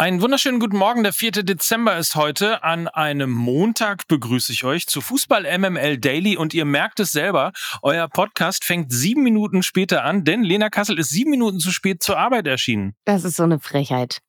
Einen 0.00 0.22
wunderschönen 0.22 0.60
guten 0.60 0.78
Morgen. 0.78 1.02
Der 1.02 1.12
4. 1.12 1.32
Dezember 1.42 1.98
ist 1.98 2.16
heute. 2.16 2.64
An 2.64 2.88
einem 2.88 3.32
Montag 3.32 4.08
begrüße 4.08 4.50
ich 4.50 4.64
euch 4.64 4.86
zu 4.86 5.02
Fußball 5.02 5.42
MML 5.58 5.98
Daily 5.98 6.38
und 6.38 6.54
ihr 6.54 6.64
merkt 6.64 7.00
es 7.00 7.12
selber. 7.12 7.52
Euer 7.82 8.08
Podcast 8.08 8.64
fängt 8.64 8.90
sieben 8.90 9.22
Minuten 9.22 9.62
später 9.62 10.02
an, 10.02 10.24
denn 10.24 10.42
Lena 10.42 10.70
Kassel 10.70 10.98
ist 10.98 11.10
sieben 11.10 11.30
Minuten 11.30 11.60
zu 11.60 11.70
spät 11.70 12.02
zur 12.02 12.16
Arbeit 12.16 12.46
erschienen. 12.46 12.94
Das 13.04 13.24
ist 13.24 13.36
so 13.36 13.42
eine 13.42 13.60
Frechheit. 13.60 14.20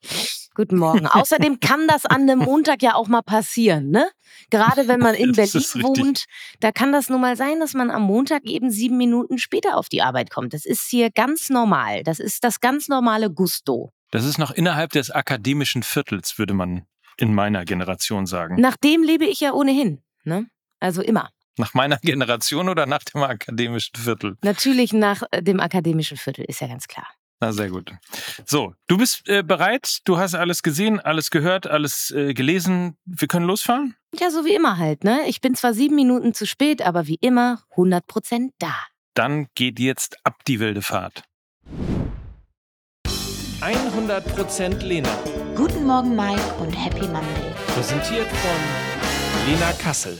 Guten 0.55 0.75
Morgen. 0.75 1.07
Außerdem 1.07 1.61
kann 1.61 1.88
das 1.88 2.05
an 2.05 2.23
einem 2.23 2.39
Montag 2.39 2.83
ja 2.83 2.95
auch 2.95 3.07
mal 3.07 3.21
passieren, 3.21 3.91
ne? 3.91 4.09
Gerade 4.49 4.89
wenn 4.89 4.99
man 4.99 5.15
in 5.15 5.31
Berlin 5.31 5.63
wohnt, 5.83 6.25
da 6.59 6.73
kann 6.73 6.91
das 6.91 7.07
nun 7.07 7.21
mal 7.21 7.38
sein, 7.38 7.61
dass 7.61 7.74
man 7.75 7.91
am 7.91 8.01
Montag 8.01 8.43
eben 8.43 8.71
sieben 8.71 8.97
Minuten 8.97 9.38
später 9.38 9.77
auf 9.77 9.88
die 9.88 10.01
Arbeit 10.01 10.32
kommt. 10.32 10.54
Das 10.54 10.65
ist 10.65 10.89
hier 10.89 11.11
ganz 11.11 11.49
normal. 11.49 12.04
Das 12.04 12.19
ist 12.19 12.43
das 12.43 12.60
ganz 12.60 12.89
normale 12.89 13.32
Gusto. 13.32 13.93
Das 14.11 14.25
ist 14.25 14.38
noch 14.38 14.51
innerhalb 14.51 14.92
des 14.92 15.10
akademischen 15.10 15.83
Viertels, 15.83 16.38
würde 16.38 16.54
man 16.54 16.86
in 17.18 17.33
meiner 17.33 17.64
Generation 17.65 18.25
sagen. 18.25 18.60
Nach 18.60 18.75
dem 18.75 19.04
lebe 19.04 19.25
ich 19.25 19.39
ja 19.39 19.54
ohnehin, 19.54 20.02
ne? 20.24 20.47
Also 20.79 21.02
immer. 21.02 21.29
Nach 21.57 21.74
meiner 21.74 21.97
Generation 22.02 22.68
oder 22.68 22.86
nach 22.86 23.04
dem 23.04 23.24
akademischen 23.24 23.96
Viertel? 23.96 24.38
Natürlich 24.43 24.92
nach 24.92 25.24
äh, 25.32 25.42
dem 25.42 25.60
akademischen 25.60 26.18
Viertel, 26.18 26.43
ist 26.46 26.60
ja 26.60 26.68
ganz 26.68 26.88
klar. 26.88 27.07
Na, 27.39 27.54
sehr 27.54 27.69
gut. 27.69 27.92
So, 28.46 28.75
du 28.88 28.97
bist 28.97 29.28
äh, 29.28 29.43
bereit, 29.43 30.00
du 30.04 30.18
hast 30.18 30.36
alles 30.36 30.61
gesehen, 30.61 31.00
alles 31.00 31.32
gehört, 31.32 31.66
alles 31.66 32.11
äh, 32.11 32.33
gelesen. 32.33 32.97
Wir 33.05 33.28
können 33.28 33.47
losfahren? 33.47 33.95
Ja, 34.19 34.30
so 34.30 34.45
wie 34.45 34.53
immer 34.53 34.78
halt, 34.78 35.03
ne? 35.03 35.22
Ich 35.25 35.41
bin 35.41 35.55
zwar 35.55 35.73
sieben 35.73 35.95
Minuten 35.95 36.33
zu 36.33 36.45
spät, 36.45 36.81
aber 36.81 37.08
wie 37.08 37.17
immer 37.19 37.64
100 37.72 38.05
Prozent 38.05 38.53
da. 38.59 38.75
Dann 39.16 39.47
geht 39.55 39.80
jetzt 39.80 40.17
ab 40.23 40.44
die 40.45 40.59
wilde 40.59 40.81
Fahrt. 40.81 41.23
100% 43.61 44.83
Lena. 44.83 45.09
Guten 45.55 45.85
Morgen, 45.85 46.15
Mike, 46.15 46.41
und 46.59 46.73
Happy 46.73 47.05
Monday. 47.05 47.53
Präsentiert 47.67 48.27
von 48.27 49.47
Lena 49.47 49.71
Kassel. 49.73 50.19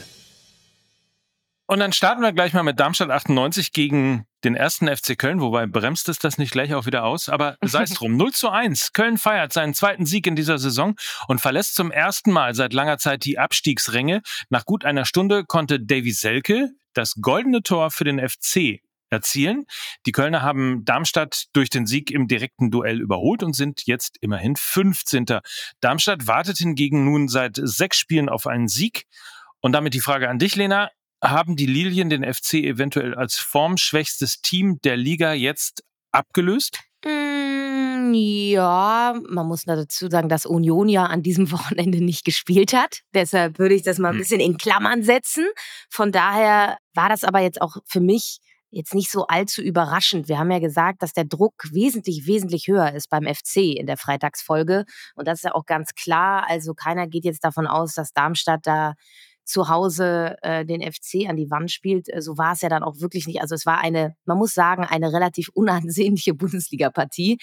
Und 1.66 1.80
dann 1.80 1.92
starten 1.92 2.22
wir 2.22 2.32
gleich 2.32 2.52
mal 2.52 2.62
mit 2.62 2.78
Darmstadt 2.78 3.10
98 3.10 3.72
gegen 3.72 4.26
den 4.44 4.54
ersten 4.54 4.86
FC 4.86 5.18
Köln, 5.18 5.40
wobei 5.40 5.66
bremst 5.66 6.08
es 6.08 6.20
das 6.20 6.38
nicht 6.38 6.52
gleich 6.52 6.72
auch 6.72 6.86
wieder 6.86 7.02
aus, 7.02 7.28
aber 7.28 7.56
sei 7.64 7.82
es 7.82 7.94
drum. 7.94 8.16
0 8.16 8.32
zu 8.32 8.48
1. 8.48 8.92
Köln 8.92 9.18
feiert 9.18 9.52
seinen 9.52 9.74
zweiten 9.74 10.06
Sieg 10.06 10.28
in 10.28 10.36
dieser 10.36 10.58
Saison 10.58 10.94
und 11.26 11.40
verlässt 11.40 11.74
zum 11.74 11.90
ersten 11.90 12.30
Mal 12.30 12.54
seit 12.54 12.72
langer 12.72 12.98
Zeit 12.98 13.24
die 13.24 13.40
Abstiegsränge. 13.40 14.22
Nach 14.50 14.64
gut 14.64 14.84
einer 14.84 15.04
Stunde 15.04 15.44
konnte 15.44 15.80
Davy 15.80 16.12
Selke 16.12 16.70
das 16.94 17.16
goldene 17.20 17.62
Tor 17.62 17.90
für 17.90 18.04
den 18.04 18.20
FC 18.20 18.82
erzielen. 19.12 19.64
Die 20.06 20.12
Kölner 20.12 20.42
haben 20.42 20.84
Darmstadt 20.84 21.44
durch 21.52 21.70
den 21.70 21.86
Sieg 21.86 22.10
im 22.10 22.26
direkten 22.26 22.70
Duell 22.70 23.00
überholt 23.00 23.42
und 23.42 23.54
sind 23.54 23.86
jetzt 23.86 24.16
immerhin 24.20 24.56
15. 24.56 25.26
Darmstadt 25.80 26.26
wartet 26.26 26.58
hingegen 26.58 27.04
nun 27.04 27.28
seit 27.28 27.60
sechs 27.62 27.98
Spielen 27.98 28.28
auf 28.28 28.46
einen 28.46 28.68
Sieg. 28.68 29.04
Und 29.60 29.72
damit 29.72 29.94
die 29.94 30.00
Frage 30.00 30.28
an 30.28 30.38
dich, 30.38 30.56
Lena. 30.56 30.90
Haben 31.22 31.54
die 31.54 31.66
Lilien 31.66 32.10
den 32.10 32.24
FC 32.24 32.54
eventuell 32.54 33.14
als 33.14 33.36
formschwächstes 33.36 34.40
Team 34.42 34.80
der 34.82 34.96
Liga 34.96 35.34
jetzt 35.34 35.84
abgelöst? 36.10 36.80
Mm, 37.04 38.12
ja, 38.12 39.14
man 39.28 39.46
muss 39.46 39.62
dazu 39.62 40.08
sagen, 40.08 40.28
dass 40.28 40.46
Union 40.46 40.88
ja 40.88 41.06
an 41.06 41.22
diesem 41.22 41.50
Wochenende 41.52 42.04
nicht 42.04 42.24
gespielt 42.24 42.72
hat. 42.72 43.02
Deshalb 43.14 43.58
würde 43.58 43.74
ich 43.74 43.82
das 43.82 43.98
mal 43.98 44.08
ein 44.08 44.14
hm. 44.14 44.18
bisschen 44.18 44.40
in 44.40 44.56
Klammern 44.56 45.04
setzen. 45.04 45.46
Von 45.88 46.10
daher 46.10 46.78
war 46.94 47.08
das 47.08 47.22
aber 47.22 47.40
jetzt 47.40 47.62
auch 47.62 47.76
für 47.86 48.00
mich 48.00 48.38
jetzt 48.72 48.94
nicht 48.94 49.10
so 49.10 49.26
allzu 49.26 49.62
überraschend. 49.62 50.28
Wir 50.28 50.38
haben 50.38 50.50
ja 50.50 50.58
gesagt, 50.58 51.02
dass 51.02 51.12
der 51.12 51.24
Druck 51.24 51.66
wesentlich, 51.70 52.26
wesentlich 52.26 52.66
höher 52.66 52.92
ist 52.92 53.10
beim 53.10 53.24
FC 53.24 53.76
in 53.76 53.86
der 53.86 53.98
Freitagsfolge. 53.98 54.84
Und 55.14 55.28
das 55.28 55.40
ist 55.40 55.44
ja 55.44 55.54
auch 55.54 55.66
ganz 55.66 55.94
klar. 55.94 56.48
Also 56.48 56.74
keiner 56.74 57.06
geht 57.06 57.24
jetzt 57.24 57.44
davon 57.44 57.66
aus, 57.66 57.94
dass 57.94 58.12
Darmstadt 58.12 58.66
da 58.66 58.94
zu 59.44 59.68
Hause 59.68 60.36
äh, 60.42 60.64
den 60.64 60.80
FC 60.80 61.28
an 61.28 61.36
die 61.36 61.50
Wand 61.50 61.70
spielt. 61.70 62.12
Äh, 62.12 62.22
so 62.22 62.38
war 62.38 62.52
es 62.52 62.60
ja 62.60 62.68
dann 62.68 62.82
auch 62.82 63.00
wirklich 63.00 63.26
nicht. 63.26 63.40
Also 63.40 63.54
es 63.54 63.66
war 63.66 63.78
eine, 63.78 64.16
man 64.24 64.38
muss 64.38 64.54
sagen, 64.54 64.84
eine 64.84 65.12
relativ 65.12 65.48
unansehnliche 65.54 66.34
Bundesliga-Partie. 66.34 67.38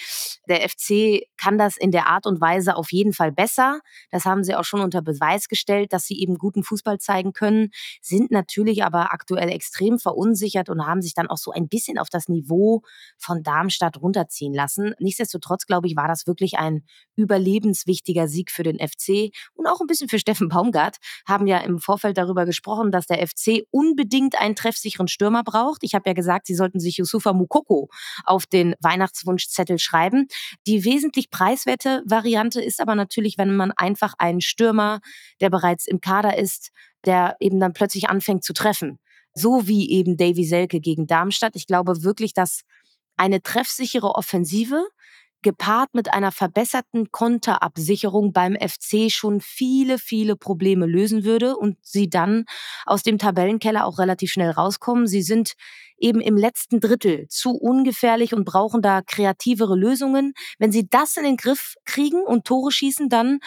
Der 0.48 0.68
FC 0.68 1.24
kann 1.38 1.58
das 1.58 1.78
in 1.78 1.92
der 1.92 2.08
Art 2.08 2.26
und 2.26 2.42
Weise 2.42 2.76
auf 2.76 2.92
jeden 2.92 3.14
Fall 3.14 3.32
besser. 3.32 3.80
Das 4.12 4.26
haben 4.26 4.44
sie 4.44 4.56
auch 4.56 4.64
schon 4.64 4.82
unter 4.82 5.02
Beweis 5.02 5.48
gestellt, 5.48 5.94
dass 5.94 6.06
sie 6.06 6.20
eben 6.20 6.38
guten 6.38 6.64
Fußball 6.64 7.00
zeigen 7.00 7.34
können, 7.34 7.70
sind 8.02 8.32
natürlich 8.32 8.84
aber 8.84 9.14
aktuell 9.14 9.50
extrem 9.50 10.00
verunsichert 10.00 10.70
und 10.70 10.86
haben 10.86 11.02
sich 11.02 11.14
dann 11.14 11.28
auch 11.28 11.38
so 11.38 11.52
ein 11.52 11.68
bisschen 11.68 11.98
auf 11.98 12.10
das 12.10 12.28
Niveau 12.28 12.82
von 13.18 13.44
Darmstadt 13.44 13.98
runterziehen 14.02 14.54
lassen. 14.54 14.94
Nichtsdestotrotz, 15.00 15.66
glaube 15.66 15.88
ich, 15.88 15.96
war 15.96 16.08
das 16.08 16.28
wirklich 16.28 16.58
ein 16.58 16.84
überlebenswichtiger 17.16 18.28
Sieg 18.28 18.52
für 18.52 18.64
den 18.64 18.80
FC 18.80 19.32
und 19.54 19.68
auch 19.68 19.82
ein 19.82 19.88
bisschen 19.88 20.10
für 20.10 20.20
Steffen 20.20 20.50
Baumgart. 20.50 20.98
Haben 21.28 21.48
ja 21.48 21.60
im 21.60 21.80
Vorfeld 21.90 22.20
darüber 22.20 22.46
gesprochen, 22.46 22.92
dass 22.92 23.08
der 23.08 23.18
FC 23.28 23.64
unbedingt 23.72 24.40
einen 24.40 24.56
treffsicheren 24.56 25.08
Stürmer 25.08 25.44
braucht. 25.44 25.82
Ich 25.82 25.96
habe 25.96 26.08
ja 26.08 26.14
gesagt, 26.14 26.46
sie 26.46 26.54
sollten 26.54 26.80
sich 26.80 26.98
Yusufa 26.98 27.34
Mukoko 27.34 27.90
auf 28.26 28.46
den 28.46 28.76
Weihnachtswunschzettel 28.80 29.80
schreiben. 29.80 30.28
Die 30.68 30.86
wesentlich 30.86 31.32
preiswerte 31.32 32.04
Variante 32.06 32.62
ist 32.62 32.80
aber 32.80 32.94
natürlich, 32.94 33.40
wenn 33.40 33.56
man 33.56 33.72
einfach 33.72 34.14
einen 34.20 34.40
Stürmer, 34.40 35.00
der 35.42 35.50
bereits 35.50 35.88
im 35.88 36.00
Kader 36.00 36.38
ist, 36.38 36.70
der 37.06 37.36
eben 37.40 37.60
dann 37.60 37.74
plötzlich 37.74 38.08
anfängt 38.08 38.44
zu 38.44 38.54
treffen. 38.54 39.00
So 39.34 39.68
wie 39.68 39.90
eben 39.90 40.16
Davy 40.16 40.44
Selke 40.44 40.80
gegen 40.82 41.08
Darmstadt. 41.08 41.56
Ich 41.56 41.66
glaube 41.66 42.04
wirklich, 42.04 42.36
dass 42.36 42.62
eine 43.18 43.42
treffsichere 43.42 44.14
Offensive 44.14 44.86
gepaart 45.42 45.94
mit 45.94 46.14
einer 46.14 46.32
verbesserten 46.32 47.12
Konterabsicherung 47.12 48.34
beim 48.34 48.56
FC 48.56 49.12
schon 49.12 49.42
viele, 49.42 49.98
viele 49.98 50.36
Probleme 50.36 50.86
lösen 50.86 51.24
würde 51.24 51.56
und 51.56 51.78
sie 51.82 52.10
dann 52.10 52.46
aus 52.86 53.04
dem 53.04 53.18
Tabellenkeller 53.18 53.86
auch 53.86 54.00
relativ 54.00 54.32
schnell 54.32 54.52
rauskommen. 54.52 55.08
Sie 55.08 55.22
sind 55.22 55.54
eben 55.98 56.22
im 56.22 56.38
letzten 56.38 56.80
Drittel 56.80 57.28
zu 57.30 57.52
ungefährlich 57.52 58.34
und 58.34 58.46
brauchen 58.46 58.82
da 58.82 59.02
kreativere 59.02 59.76
Lösungen. 59.76 60.34
Wenn 60.58 60.72
sie 60.72 60.88
das 60.90 61.18
in 61.18 61.24
den 61.24 61.38
Griff 61.38 61.76
kriegen 61.86 62.22
und 62.24 62.46
Tore 62.46 62.72
schießen, 62.72 63.10
dann 63.10 63.40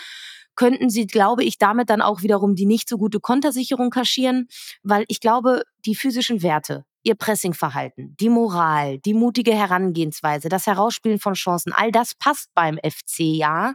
könnten 0.54 0.90
sie, 0.90 1.06
glaube 1.06 1.44
ich, 1.44 1.58
damit 1.58 1.90
dann 1.90 2.02
auch 2.02 2.22
wiederum 2.22 2.54
die 2.54 2.66
nicht 2.66 2.88
so 2.88 2.98
gute 2.98 3.20
Kontersicherung 3.20 3.90
kaschieren, 3.90 4.48
weil 4.82 5.04
ich 5.08 5.20
glaube, 5.20 5.62
die 5.86 5.94
physischen 5.94 6.42
Werte, 6.42 6.84
ihr 7.02 7.14
Pressingverhalten, 7.14 8.16
die 8.20 8.28
Moral, 8.28 8.98
die 8.98 9.14
mutige 9.14 9.54
Herangehensweise, 9.54 10.48
das 10.48 10.66
Herausspielen 10.66 11.18
von 11.18 11.34
Chancen, 11.34 11.72
all 11.72 11.90
das 11.90 12.14
passt 12.14 12.50
beim 12.54 12.78
FC 12.78 13.20
ja. 13.20 13.74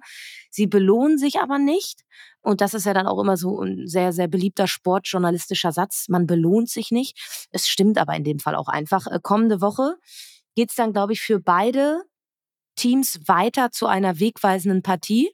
Sie 0.50 0.68
belohnen 0.68 1.18
sich 1.18 1.40
aber 1.40 1.60
nicht. 1.60 2.02
Und 2.42 2.62
das 2.62 2.74
ist 2.74 2.86
ja 2.86 2.94
dann 2.94 3.08
auch 3.08 3.20
immer 3.22 3.36
so 3.36 3.62
ein 3.62 3.88
sehr, 3.88 4.14
sehr 4.14 4.28
beliebter 4.28 4.68
sportjournalistischer 4.68 5.72
Satz. 5.72 6.08
Man 6.08 6.26
belohnt 6.28 6.70
sich 6.70 6.92
nicht. 6.92 7.48
Es 7.52 7.68
stimmt 7.68 7.98
aber 7.98 8.16
in 8.16 8.24
dem 8.24 8.40
Fall 8.40 8.56
auch 8.56 8.70
einfach. 8.70 9.08
Äh, 9.08 9.20
kommende 9.22 9.62
Woche 9.62 9.98
geht's 10.56 10.76
dann, 10.76 10.94
glaube 10.94 11.14
ich, 11.14 11.22
für 11.22 11.40
beide 11.40 12.04
Teams 12.76 13.20
weiter 13.28 13.72
zu 13.72 13.88
einer 13.88 14.20
wegweisenden 14.20 14.82
Partie. 14.82 15.32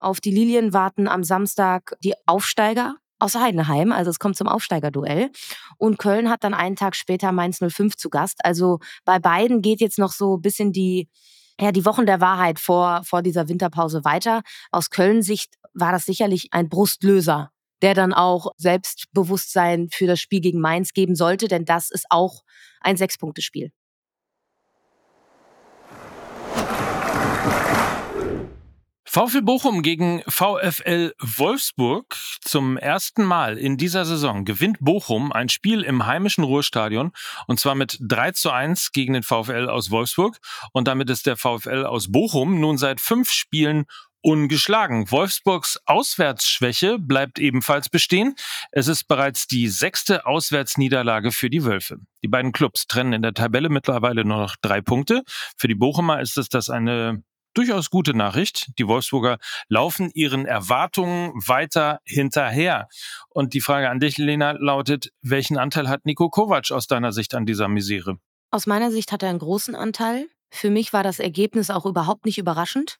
Auf 0.00 0.20
die 0.20 0.32
Lilien 0.32 0.72
warten 0.72 1.08
am 1.08 1.22
Samstag 1.22 1.94
die 2.02 2.14
Aufsteiger 2.26 2.96
aus 3.20 3.34
Heidenheim. 3.34 3.92
Also 3.92 4.10
es 4.10 4.18
kommt 4.18 4.36
zum 4.36 4.48
Aufsteigerduell. 4.48 5.30
Und 5.78 5.98
Köln 5.98 6.30
hat 6.30 6.44
dann 6.44 6.54
einen 6.54 6.76
Tag 6.76 6.96
später 6.96 7.32
Mainz 7.32 7.58
05 7.58 7.96
zu 7.96 8.10
Gast. 8.10 8.44
Also 8.44 8.78
bei 9.04 9.18
beiden 9.18 9.62
geht 9.62 9.80
jetzt 9.80 9.98
noch 9.98 10.12
so 10.12 10.36
ein 10.36 10.42
bisschen 10.42 10.72
die, 10.72 11.08
ja, 11.60 11.72
die 11.72 11.84
Wochen 11.84 12.06
der 12.06 12.20
Wahrheit 12.20 12.58
vor, 12.58 13.02
vor 13.04 13.22
dieser 13.22 13.48
Winterpause 13.48 14.04
weiter. 14.04 14.42
Aus 14.70 14.90
Köln 14.90 15.22
Sicht 15.22 15.54
war 15.74 15.92
das 15.92 16.04
sicherlich 16.04 16.48
ein 16.52 16.68
Brustlöser, 16.68 17.50
der 17.82 17.94
dann 17.94 18.12
auch 18.12 18.52
Selbstbewusstsein 18.56 19.88
für 19.92 20.06
das 20.06 20.20
Spiel 20.20 20.40
gegen 20.40 20.60
Mainz 20.60 20.92
geben 20.92 21.14
sollte, 21.14 21.48
denn 21.48 21.64
das 21.64 21.90
ist 21.90 22.06
auch 22.10 22.42
ein 22.80 22.96
Sechs-Punkte-Spiel. 22.96 23.70
VfL 29.12 29.42
Bochum 29.42 29.82
gegen 29.82 30.22
VfL 30.28 31.14
Wolfsburg. 31.18 32.16
Zum 32.42 32.76
ersten 32.76 33.24
Mal 33.24 33.58
in 33.58 33.76
dieser 33.76 34.04
Saison 34.04 34.44
gewinnt 34.44 34.76
Bochum 34.78 35.32
ein 35.32 35.48
Spiel 35.48 35.82
im 35.82 36.06
heimischen 36.06 36.44
Ruhrstadion 36.44 37.10
und 37.48 37.58
zwar 37.58 37.74
mit 37.74 37.98
3 38.00 38.30
zu 38.30 38.52
1 38.52 38.92
gegen 38.92 39.14
den 39.14 39.24
VfL 39.24 39.68
aus 39.68 39.90
Wolfsburg. 39.90 40.38
Und 40.72 40.86
damit 40.86 41.10
ist 41.10 41.26
der 41.26 41.36
VfL 41.36 41.86
aus 41.86 42.12
Bochum 42.12 42.60
nun 42.60 42.78
seit 42.78 43.00
fünf 43.00 43.32
Spielen 43.32 43.86
ungeschlagen. 44.22 45.10
Wolfsburgs 45.10 45.80
Auswärtsschwäche 45.86 47.00
bleibt 47.00 47.40
ebenfalls 47.40 47.88
bestehen. 47.88 48.36
Es 48.70 48.86
ist 48.86 49.08
bereits 49.08 49.48
die 49.48 49.66
sechste 49.66 50.24
Auswärtsniederlage 50.24 51.32
für 51.32 51.50
die 51.50 51.64
Wölfe. 51.64 51.96
Die 52.22 52.28
beiden 52.28 52.52
Clubs 52.52 52.86
trennen 52.86 53.14
in 53.14 53.22
der 53.22 53.34
Tabelle 53.34 53.70
mittlerweile 53.70 54.24
nur 54.24 54.38
noch 54.38 54.54
drei 54.62 54.80
Punkte. 54.80 55.24
Für 55.56 55.66
die 55.66 55.74
Bochumer 55.74 56.20
ist 56.20 56.38
es 56.38 56.48
das 56.48 56.70
eine 56.70 57.24
durchaus 57.54 57.90
gute 57.90 58.14
Nachricht. 58.14 58.70
Die 58.78 58.86
Wolfsburger 58.86 59.38
laufen 59.68 60.10
ihren 60.14 60.46
Erwartungen 60.46 61.32
weiter 61.46 62.00
hinterher. 62.04 62.88
Und 63.28 63.54
die 63.54 63.60
Frage 63.60 63.90
an 63.90 64.00
dich, 64.00 64.18
Lena, 64.18 64.52
lautet, 64.52 65.10
welchen 65.22 65.58
Anteil 65.58 65.88
hat 65.88 66.04
Nico 66.04 66.28
Kovac 66.28 66.70
aus 66.70 66.86
deiner 66.86 67.12
Sicht 67.12 67.34
an 67.34 67.46
dieser 67.46 67.68
Misere? 67.68 68.18
Aus 68.50 68.66
meiner 68.66 68.90
Sicht 68.90 69.12
hat 69.12 69.22
er 69.22 69.30
einen 69.30 69.38
großen 69.38 69.74
Anteil. 69.74 70.28
Für 70.50 70.70
mich 70.70 70.92
war 70.92 71.02
das 71.02 71.20
Ergebnis 71.20 71.70
auch 71.70 71.86
überhaupt 71.86 72.24
nicht 72.24 72.38
überraschend. 72.38 72.98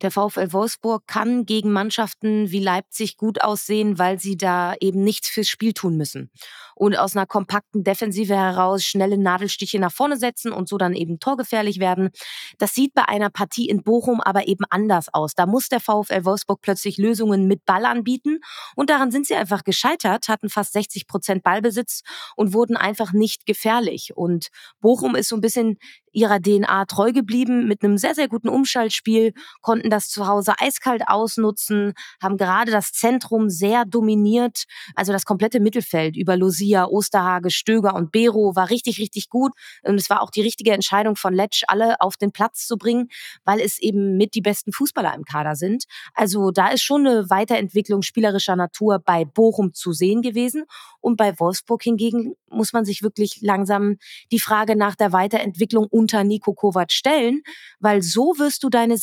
Der 0.00 0.10
VfL 0.10 0.52
Wolfsburg 0.52 1.06
kann 1.06 1.46
gegen 1.46 1.72
Mannschaften 1.72 2.50
wie 2.50 2.60
Leipzig 2.60 3.16
gut 3.16 3.42
aussehen, 3.42 3.98
weil 3.98 4.18
sie 4.18 4.36
da 4.36 4.74
eben 4.80 5.04
nichts 5.04 5.28
fürs 5.28 5.48
Spiel 5.48 5.72
tun 5.72 5.96
müssen. 5.96 6.30
Und 6.74 6.98
aus 6.98 7.16
einer 7.16 7.26
kompakten 7.26 7.84
Defensive 7.84 8.34
heraus 8.34 8.84
schnelle 8.84 9.18
Nadelstiche 9.18 9.78
nach 9.78 9.92
vorne 9.92 10.16
setzen 10.16 10.52
und 10.52 10.68
so 10.68 10.78
dann 10.78 10.94
eben 10.94 11.18
torgefährlich 11.18 11.78
werden. 11.78 12.10
Das 12.58 12.74
sieht 12.74 12.94
bei 12.94 13.06
einer 13.08 13.30
Partie 13.30 13.68
in 13.68 13.82
Bochum 13.82 14.20
aber 14.20 14.48
eben 14.48 14.64
anders 14.70 15.12
aus. 15.12 15.34
Da 15.34 15.46
muss 15.46 15.68
der 15.68 15.80
VfL 15.80 16.24
Wolfsburg 16.24 16.60
plötzlich 16.60 16.98
Lösungen 16.98 17.46
mit 17.46 17.64
Ball 17.64 17.84
anbieten. 17.84 18.38
Und 18.74 18.90
daran 18.90 19.10
sind 19.10 19.26
sie 19.26 19.34
einfach 19.34 19.64
gescheitert, 19.64 20.28
hatten 20.28 20.48
fast 20.48 20.72
60 20.72 21.06
Prozent 21.06 21.42
Ballbesitz 21.42 22.02
und 22.36 22.54
wurden 22.54 22.76
einfach 22.76 23.12
nicht 23.12 23.46
gefährlich. 23.46 24.12
Und 24.16 24.48
Bochum 24.80 25.14
ist 25.14 25.28
so 25.28 25.36
ein 25.36 25.40
bisschen 25.40 25.78
ihrer 26.12 26.40
DNA 26.40 26.84
treu 26.86 27.12
geblieben 27.12 27.66
mit 27.66 27.82
einem 27.82 27.98
sehr, 27.98 28.14
sehr 28.14 28.28
guten 28.28 28.48
Umschaltspiel, 28.48 29.32
konnten 29.62 29.90
das 29.90 30.08
zu 30.08 30.26
Hause 30.26 30.54
eiskalt 30.58 31.02
ausnutzen, 31.06 31.94
haben 32.22 32.36
gerade 32.36 32.70
das 32.70 32.92
Zentrum 32.92 33.48
sehr 33.48 33.84
dominiert, 33.84 34.64
also 34.94 35.12
das 35.12 35.24
komplette 35.24 35.60
Mittelfeld 35.60 36.16
über 36.16 36.36
Lucia, 36.36 36.86
Osterhage, 36.86 37.50
Stöger 37.50 37.94
und 37.94 38.12
Bero 38.12 38.54
war 38.54 38.70
richtig, 38.70 38.98
richtig 38.98 39.28
gut. 39.28 39.52
Und 39.82 39.94
es 39.94 40.10
war 40.10 40.20
auch 40.22 40.30
die 40.30 40.42
richtige 40.42 40.72
Entscheidung 40.72 41.16
von 41.16 41.34
Letsch, 41.34 41.62
alle 41.68 42.00
auf 42.00 42.16
den 42.16 42.32
Platz 42.32 42.66
zu 42.66 42.76
bringen, 42.76 43.08
weil 43.44 43.60
es 43.60 43.80
eben 43.80 44.16
mit 44.16 44.34
die 44.34 44.42
besten 44.42 44.72
Fußballer 44.72 45.14
im 45.14 45.24
Kader 45.24 45.54
sind. 45.54 45.84
Also 46.14 46.50
da 46.50 46.68
ist 46.68 46.82
schon 46.82 47.06
eine 47.06 47.30
Weiterentwicklung 47.30 48.02
spielerischer 48.02 48.56
Natur 48.56 48.98
bei 48.98 49.24
Bochum 49.24 49.72
zu 49.74 49.92
sehen 49.92 50.22
gewesen. 50.22 50.64
Und 51.00 51.16
bei 51.16 51.38
Wolfsburg 51.38 51.82
hingegen 51.82 52.34
muss 52.48 52.72
man 52.72 52.84
sich 52.84 53.02
wirklich 53.02 53.40
langsam 53.40 53.96
die 54.30 54.38
Frage 54.38 54.76
nach 54.76 54.94
der 54.94 55.12
Weiterentwicklung 55.12 55.86
unter 55.90 56.24
Nico 56.24 56.54
Kovac 56.54 56.92
stellen, 56.92 57.42
weil 57.80 58.02
so 58.02 58.34
wirst 58.38 58.62
du 58.62 58.68
deine 58.68 58.98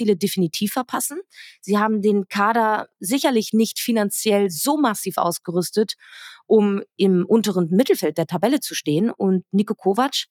Saisonziele 0.00 0.16
definitiv 0.16 0.72
verpassen. 0.72 1.20
Sie 1.60 1.78
haben 1.78 2.02
den 2.02 2.28
Kader 2.28 2.88
sicherlich 2.98 3.52
nicht 3.52 3.78
finanziell 3.78 4.50
so 4.50 4.76
massiv 4.76 5.16
ausgerüstet, 5.18 5.94
um 6.46 6.82
im 6.96 7.24
unteren 7.26 7.68
Mittelfeld 7.70 8.18
der 8.18 8.26
Tabelle 8.26 8.60
zu 8.60 8.74
stehen. 8.74 9.10
Und 9.10 9.44
Nico 9.52 9.74
Kovac 9.74 10.26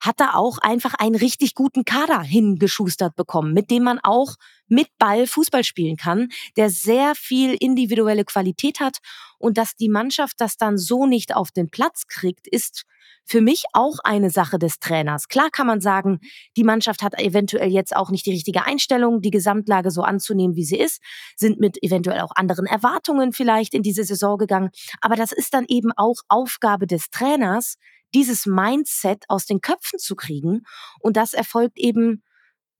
hat 0.00 0.18
da 0.18 0.34
auch 0.34 0.58
einfach 0.58 0.94
einen 0.94 1.14
richtig 1.14 1.54
guten 1.54 1.84
Kader 1.84 2.20
hingeschustert 2.20 3.16
bekommen, 3.16 3.52
mit 3.52 3.70
dem 3.70 3.84
man 3.84 3.98
auch 4.02 4.36
mit 4.68 4.88
Ball 4.98 5.26
Fußball 5.26 5.64
spielen 5.64 5.96
kann, 5.96 6.28
der 6.56 6.70
sehr 6.70 7.14
viel 7.14 7.56
individuelle 7.58 8.24
Qualität 8.24 8.80
hat 8.80 8.98
und 9.38 9.58
dass 9.58 9.74
die 9.76 9.88
Mannschaft 9.88 10.34
das 10.38 10.56
dann 10.56 10.78
so 10.78 11.06
nicht 11.06 11.34
auf 11.34 11.50
den 11.50 11.70
Platz 11.70 12.06
kriegt, 12.06 12.46
ist 12.46 12.84
für 13.24 13.40
mich 13.40 13.64
auch 13.74 13.98
eine 14.02 14.30
Sache 14.30 14.58
des 14.58 14.80
Trainers. 14.80 15.28
Klar 15.28 15.50
kann 15.50 15.66
man 15.66 15.80
sagen, 15.80 16.20
die 16.56 16.64
Mannschaft 16.64 17.02
hat 17.02 17.18
eventuell 17.18 17.70
jetzt 17.70 17.94
auch 17.94 18.10
nicht 18.10 18.26
die 18.26 18.32
richtige 18.32 18.66
Einstellung, 18.66 19.20
die 19.20 19.30
Gesamtlage 19.30 19.90
so 19.90 20.02
anzunehmen, 20.02 20.56
wie 20.56 20.64
sie 20.64 20.78
ist, 20.78 21.00
sind 21.36 21.60
mit 21.60 21.82
eventuell 21.82 22.20
auch 22.20 22.32
anderen 22.34 22.66
Erwartungen 22.66 23.32
vielleicht 23.32 23.74
in 23.74 23.82
diese 23.82 24.04
Saison 24.04 24.38
gegangen. 24.38 24.70
Aber 25.00 25.16
das 25.16 25.32
ist 25.32 25.54
dann 25.54 25.64
eben 25.68 25.92
auch 25.96 26.16
Aufgabe 26.28 26.86
des 26.86 27.10
Trainers, 27.10 27.76
dieses 28.14 28.46
Mindset 28.46 29.24
aus 29.28 29.46
den 29.46 29.60
Köpfen 29.60 29.98
zu 29.98 30.16
kriegen. 30.16 30.62
Und 31.00 31.16
das 31.16 31.32
erfolgt 31.32 31.78
eben, 31.78 32.22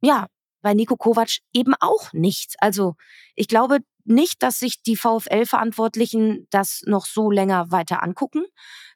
ja, 0.00 0.26
bei 0.62 0.74
Nico 0.74 0.96
Kovac 0.96 1.38
eben 1.52 1.74
auch 1.80 2.12
nicht. 2.12 2.56
Also 2.58 2.94
ich 3.34 3.48
glaube 3.48 3.78
nicht, 4.04 4.42
dass 4.42 4.58
sich 4.58 4.82
die 4.82 4.96
VfL-Verantwortlichen 4.96 6.46
das 6.50 6.82
noch 6.86 7.06
so 7.06 7.30
länger 7.30 7.70
weiter 7.70 8.02
angucken. 8.02 8.44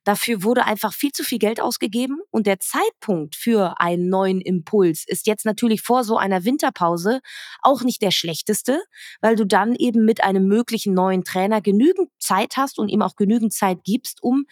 Dafür 0.05 0.43
wurde 0.43 0.65
einfach 0.67 0.93
viel 0.93 1.13
zu 1.13 1.25
viel 1.25 1.39
Geld 1.39 1.61
ausgegeben 1.61 2.19
und 2.31 2.47
der 2.47 2.61
Zeitpunkt 2.61 3.37
für 3.37 3.81
einen 3.81 4.09
neuen 4.09 4.41
Impuls 4.41 5.05
ist 5.07 5.27
jetzt 5.27 5.47
natürlich 5.47 5.81
vor 5.81 6.05
so 6.05 6.19
einer 6.19 6.45
Winterpause 6.45 7.21
auch 7.63 7.83
nicht 7.83 8.03
der 8.03 8.11
schlechteste, 8.11 8.83
weil 9.21 9.35
du 9.35 9.47
dann 9.47 9.75
eben 9.75 10.05
mit 10.05 10.23
einem 10.23 10.47
möglichen 10.47 10.95
neuen 10.95 11.25
Trainer 11.25 11.61
genügend 11.61 12.11
Zeit 12.19 12.57
hast 12.57 12.79
und 12.79 12.89
ihm 12.89 13.03
auch 13.03 13.17
genügend 13.17 13.53
Zeit 13.53 13.79
gibst, 13.85 14.23
um 14.23 14.45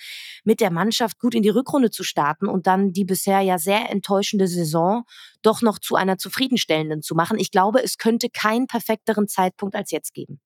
mit 0.44 0.60
der 0.60 0.70
Mannschaft 0.70 1.19
gut 1.19 1.34
in 1.34 1.43
die 1.43 1.50
Rückrunde 1.50 1.90
zu 1.90 2.02
starten 2.02 2.49
und 2.49 2.66
dann 2.66 2.93
die 2.93 3.04
bisher 3.04 3.40
ja 3.40 3.58
sehr 3.58 3.90
enttäuschende 3.90 4.49
Saison 4.49 5.04
doch 5.43 5.62
noch 5.62 5.78
zu 5.78 5.96
einer 5.96 6.19
zufriedenstellenden 6.19 7.02
zu 7.02 7.14
machen. 7.14 7.38
Ich 7.38 7.50
glaube, 7.50 7.82
es 7.82 7.99
könnte 7.99 8.31
keinen 8.31 8.66
perfekteren 8.66 9.28
Zeitpunkt 9.28 9.75
als 9.75 9.90
jetzt 9.90 10.14
geben. 10.14 10.40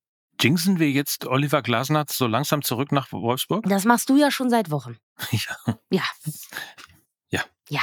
Jinxen 0.47 0.79
wir 0.79 0.89
jetzt 0.89 1.27
Oliver 1.27 1.61
Glasner 1.61 2.05
so 2.09 2.29
langsam 2.29 2.63
zurück 2.63 2.93
nach 2.93 3.11
Wolfsburg? 3.11 3.65
Das 3.69 3.85
machst 3.85 4.09
du 4.09 4.17
ja 4.17 4.31
schon 4.31 4.49
seit 4.49 4.71
Wochen. 4.71 4.97
Ja. 5.33 5.75
Ja. 5.91 6.03
Ja. 7.31 7.43
Ja. 7.69 7.81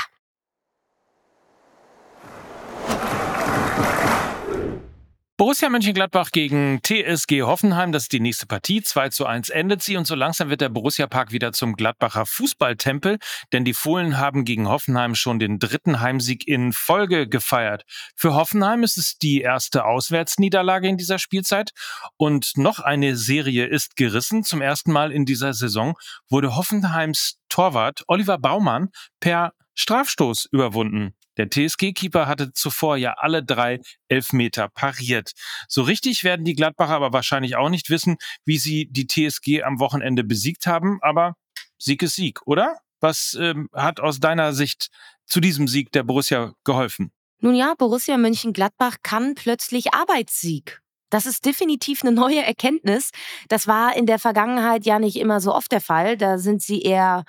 Borussia 5.43 5.67
Mönchengladbach 5.67 6.31
gegen 6.31 6.79
TSG 6.81 7.41
Hoffenheim, 7.41 7.91
das 7.91 8.03
ist 8.03 8.13
die 8.13 8.21
nächste 8.21 8.45
Partie. 8.45 8.81
2 8.81 9.09
zu 9.09 9.25
1 9.25 9.49
endet 9.49 9.83
sie 9.83 9.97
und 9.97 10.07
so 10.07 10.15
langsam 10.15 10.49
wird 10.49 10.61
der 10.61 10.69
Borussia 10.69 11.05
Park 11.05 11.33
wieder 11.33 11.51
zum 11.51 11.75
Gladbacher 11.75 12.25
Fußballtempel, 12.25 13.17
denn 13.51 13.65
die 13.65 13.73
Fohlen 13.73 14.17
haben 14.17 14.45
gegen 14.45 14.69
Hoffenheim 14.69 15.15
schon 15.15 15.39
den 15.39 15.59
dritten 15.59 15.99
Heimsieg 15.99 16.47
in 16.47 16.71
Folge 16.71 17.27
gefeiert. 17.27 17.83
Für 18.15 18.35
Hoffenheim 18.35 18.83
ist 18.83 18.95
es 18.95 19.17
die 19.17 19.41
erste 19.41 19.83
Auswärtsniederlage 19.83 20.87
in 20.87 20.95
dieser 20.95 21.19
Spielzeit 21.19 21.71
und 22.15 22.55
noch 22.55 22.79
eine 22.79 23.17
Serie 23.17 23.65
ist 23.65 23.97
gerissen. 23.97 24.45
Zum 24.45 24.61
ersten 24.61 24.93
Mal 24.93 25.11
in 25.11 25.25
dieser 25.25 25.53
Saison 25.53 25.97
wurde 26.29 26.55
Hoffenheims 26.55 27.37
Torwart 27.49 28.05
Oliver 28.07 28.37
Baumann 28.37 28.91
per 29.19 29.51
Strafstoß 29.75 30.47
überwunden. 30.53 31.15
Der 31.37 31.49
TSG-Keeper 31.49 32.27
hatte 32.27 32.53
zuvor 32.53 32.97
ja 32.97 33.15
alle 33.17 33.43
drei 33.43 33.79
Elfmeter 34.07 34.69
pariert. 34.69 35.31
So 35.67 35.81
richtig 35.81 36.23
werden 36.23 36.45
die 36.45 36.55
Gladbacher 36.55 36.93
aber 36.93 37.13
wahrscheinlich 37.13 37.55
auch 37.55 37.69
nicht 37.69 37.89
wissen, 37.89 38.17
wie 38.45 38.57
sie 38.57 38.87
die 38.89 39.07
TSG 39.07 39.63
am 39.63 39.79
Wochenende 39.79 40.23
besiegt 40.23 40.67
haben. 40.67 40.99
Aber 41.01 41.35
Sieg 41.77 42.01
ist 42.03 42.15
Sieg, 42.15 42.41
oder? 42.45 42.77
Was 42.99 43.37
ähm, 43.39 43.69
hat 43.73 43.99
aus 43.99 44.19
deiner 44.19 44.53
Sicht 44.53 44.87
zu 45.25 45.39
diesem 45.39 45.67
Sieg 45.67 45.91
der 45.91 46.03
Borussia 46.03 46.53
geholfen? 46.63 47.11
Nun 47.39 47.55
ja, 47.55 47.73
Borussia 47.77 48.17
Mönchengladbach 48.17 48.97
kann 49.03 49.35
plötzlich 49.35 49.93
Arbeitssieg. 49.93 50.79
Das 51.09 51.25
ist 51.25 51.45
definitiv 51.45 52.01
eine 52.01 52.11
neue 52.11 52.43
Erkenntnis. 52.43 53.11
Das 53.49 53.67
war 53.67 53.95
in 53.95 54.05
der 54.05 54.17
Vergangenheit 54.17 54.85
ja 54.85 54.97
nicht 54.97 55.17
immer 55.17 55.41
so 55.41 55.53
oft 55.53 55.71
der 55.71 55.81
Fall. 55.81 56.17
Da 56.17 56.37
sind 56.37 56.61
sie 56.61 56.81
eher 56.81 57.25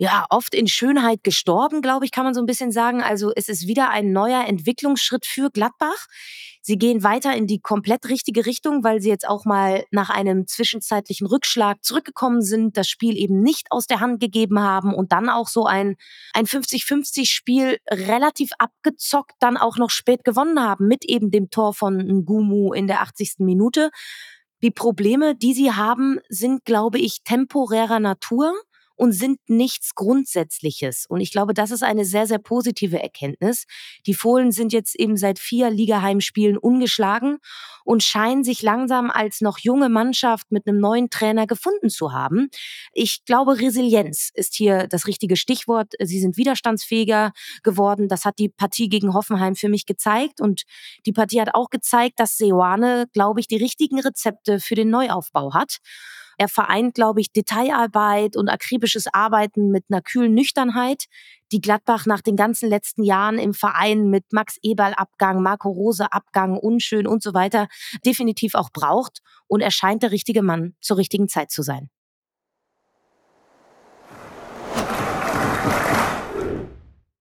ja, 0.00 0.24
oft 0.30 0.54
in 0.54 0.66
Schönheit 0.66 1.22
gestorben, 1.24 1.82
glaube 1.82 2.06
ich, 2.06 2.10
kann 2.10 2.24
man 2.24 2.32
so 2.32 2.40
ein 2.40 2.46
bisschen 2.46 2.72
sagen. 2.72 3.02
Also 3.02 3.32
es 3.36 3.50
ist 3.50 3.66
wieder 3.66 3.90
ein 3.90 4.12
neuer 4.12 4.46
Entwicklungsschritt 4.46 5.26
für 5.26 5.50
Gladbach. 5.50 6.06
Sie 6.62 6.78
gehen 6.78 7.02
weiter 7.02 7.36
in 7.36 7.46
die 7.46 7.60
komplett 7.60 8.08
richtige 8.08 8.46
Richtung, 8.46 8.82
weil 8.82 9.02
sie 9.02 9.10
jetzt 9.10 9.28
auch 9.28 9.44
mal 9.44 9.84
nach 9.90 10.08
einem 10.08 10.46
zwischenzeitlichen 10.46 11.26
Rückschlag 11.26 11.84
zurückgekommen 11.84 12.40
sind, 12.40 12.78
das 12.78 12.88
Spiel 12.88 13.14
eben 13.14 13.42
nicht 13.42 13.66
aus 13.68 13.86
der 13.86 14.00
Hand 14.00 14.20
gegeben 14.20 14.60
haben 14.60 14.94
und 14.94 15.12
dann 15.12 15.28
auch 15.28 15.48
so 15.48 15.66
ein, 15.66 15.96
ein 16.32 16.46
50-50 16.46 17.26
Spiel 17.26 17.76
relativ 17.90 18.52
abgezockt 18.58 19.34
dann 19.38 19.58
auch 19.58 19.76
noch 19.76 19.90
spät 19.90 20.24
gewonnen 20.24 20.62
haben 20.62 20.88
mit 20.88 21.04
eben 21.04 21.30
dem 21.30 21.50
Tor 21.50 21.74
von 21.74 21.98
Ngumu 21.98 22.72
in 22.72 22.86
der 22.86 23.02
80. 23.02 23.40
Minute. 23.40 23.90
Die 24.62 24.70
Probleme, 24.70 25.36
die 25.36 25.52
sie 25.52 25.72
haben, 25.72 26.20
sind, 26.30 26.64
glaube 26.64 26.98
ich, 26.98 27.22
temporärer 27.22 28.00
Natur 28.00 28.54
und 29.00 29.12
sind 29.12 29.38
nichts 29.48 29.94
Grundsätzliches. 29.94 31.06
Und 31.08 31.22
ich 31.22 31.32
glaube, 31.32 31.54
das 31.54 31.70
ist 31.70 31.82
eine 31.82 32.04
sehr, 32.04 32.26
sehr 32.26 32.38
positive 32.38 33.02
Erkenntnis. 33.02 33.64
Die 34.04 34.12
Fohlen 34.12 34.52
sind 34.52 34.74
jetzt 34.74 34.94
eben 34.94 35.16
seit 35.16 35.38
vier 35.38 35.70
Ligaheimspielen 35.70 36.58
ungeschlagen 36.58 37.38
und 37.82 38.02
scheinen 38.02 38.44
sich 38.44 38.60
langsam 38.60 39.10
als 39.10 39.40
noch 39.40 39.56
junge 39.56 39.88
Mannschaft 39.88 40.52
mit 40.52 40.68
einem 40.68 40.80
neuen 40.80 41.08
Trainer 41.08 41.46
gefunden 41.46 41.88
zu 41.88 42.12
haben. 42.12 42.50
Ich 42.92 43.24
glaube, 43.24 43.58
Resilienz 43.58 44.32
ist 44.34 44.54
hier 44.54 44.86
das 44.86 45.06
richtige 45.06 45.36
Stichwort. 45.36 45.94
Sie 45.98 46.20
sind 46.20 46.36
widerstandsfähiger 46.36 47.32
geworden. 47.62 48.06
Das 48.06 48.26
hat 48.26 48.38
die 48.38 48.50
Partie 48.50 48.90
gegen 48.90 49.14
Hoffenheim 49.14 49.54
für 49.54 49.70
mich 49.70 49.86
gezeigt. 49.86 50.42
Und 50.42 50.64
die 51.06 51.12
Partie 51.12 51.40
hat 51.40 51.54
auch 51.54 51.70
gezeigt, 51.70 52.20
dass 52.20 52.36
Seoane, 52.36 53.06
glaube 53.14 53.40
ich, 53.40 53.48
die 53.48 53.56
richtigen 53.56 53.98
Rezepte 53.98 54.60
für 54.60 54.74
den 54.74 54.90
Neuaufbau 54.90 55.54
hat. 55.54 55.78
Er 56.40 56.48
vereint, 56.48 56.94
glaube 56.94 57.20
ich, 57.20 57.32
Detailarbeit 57.32 58.34
und 58.34 58.48
akribisches 58.48 59.12
Arbeiten 59.12 59.68
mit 59.68 59.84
einer 59.90 60.00
kühlen 60.00 60.32
Nüchternheit, 60.32 61.04
die 61.52 61.60
Gladbach 61.60 62.06
nach 62.06 62.22
den 62.22 62.34
ganzen 62.34 62.70
letzten 62.70 63.02
Jahren 63.02 63.38
im 63.38 63.52
Verein 63.52 64.08
mit 64.08 64.24
Max 64.32 64.56
Eberl 64.62 64.94
Abgang, 64.94 65.42
Marco 65.42 65.68
Rose 65.68 66.10
Abgang, 66.10 66.56
unschön 66.56 67.06
und 67.06 67.22
so 67.22 67.34
weiter 67.34 67.68
definitiv 68.06 68.54
auch 68.54 68.70
braucht. 68.70 69.20
Und 69.48 69.60
er 69.60 69.70
scheint 69.70 70.02
der 70.02 70.12
richtige 70.12 70.40
Mann 70.40 70.74
zur 70.80 70.96
richtigen 70.96 71.28
Zeit 71.28 71.50
zu 71.50 71.60
sein. 71.60 71.90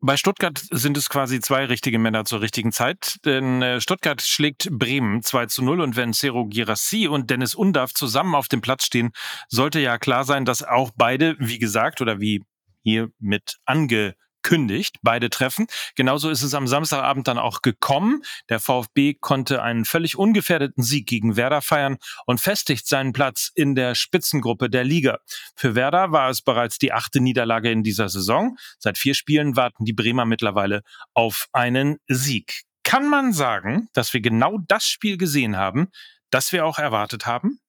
Bei 0.08 0.18
Stuttgart 0.18 0.62
sind 0.70 0.98
es 0.98 1.10
quasi 1.10 1.40
zwei 1.40 1.66
richtige 1.66 1.98
Männer 1.98 2.26
zur 2.26 2.42
richtigen 2.42 2.72
Zeit, 2.72 3.16
denn 3.26 3.64
äh, 3.64 3.82
Stuttgart 3.82 4.22
schlägt 4.22 4.70
Bremen 4.70 5.24
2 5.24 5.48
zu 5.48 5.64
0 5.64 5.82
und 5.82 5.96
wenn 5.96 6.14
Cero 6.14 6.46
Girassi 6.46 7.08
und 7.08 7.32
Dennis 7.32 7.56
Undav 7.56 7.92
zusammen 7.92 8.36
auf 8.36 8.48
dem 8.48 8.62
Platz 8.62 8.86
stehen, 8.86 9.14
sollte 9.50 9.80
ja 9.80 9.98
klar 9.98 10.24
sein, 10.24 10.46
dass 10.46 10.62
auch 10.62 10.92
beide, 10.96 11.36
wie 11.40 11.58
gesagt 11.58 12.02
oder 12.02 12.20
wie 12.20 12.44
hier 12.84 13.10
mit 13.18 13.58
ange 13.66 14.14
kündigt, 14.46 14.98
beide 15.02 15.32
Treffen. 15.32 15.66
Genauso 15.96 16.30
ist 16.30 16.44
es 16.44 16.54
am 16.54 16.68
Samstagabend 16.68 17.28
dann 17.28 17.40
auch 17.40 17.64
gekommen. 17.64 18.22
Der 18.48 18.60
VfB 18.60 19.16
konnte 19.16 19.64
einen 19.64 19.86
völlig 19.86 20.18
ungefährdeten 20.18 20.84
Sieg 20.84 21.08
gegen 21.08 21.36
Werder 21.36 21.64
feiern 21.64 21.98
und 22.28 22.40
festigt 22.40 22.88
seinen 22.88 23.12
Platz 23.12 23.52
in 23.56 23.74
der 23.74 23.96
Spitzengruppe 23.96 24.70
der 24.70 24.84
Liga. 24.84 25.18
Für 25.56 25.74
Werder 25.74 26.12
war 26.12 26.30
es 26.30 26.44
bereits 26.44 26.78
die 26.78 26.94
achte 26.94 27.22
Niederlage 27.22 27.72
in 27.72 27.82
dieser 27.82 28.08
Saison. 28.08 28.56
Seit 28.78 29.00
vier 29.00 29.16
Spielen 29.16 29.56
warten 29.56 29.84
die 29.84 29.94
Bremer 29.94 30.26
mittlerweile 30.26 30.84
auf 31.16 31.48
einen 31.52 31.98
Sieg. 32.08 32.66
Kann 32.84 33.10
man 33.10 33.34
sagen, 33.34 33.90
dass 33.94 34.14
wir 34.14 34.22
genau 34.22 34.60
das 34.68 34.86
Spiel 34.86 35.18
gesehen 35.18 35.58
haben, 35.58 35.88
das 36.30 36.52
wir 36.52 36.68
auch 36.68 36.78
erwartet 36.78 37.26
haben? 37.26 37.60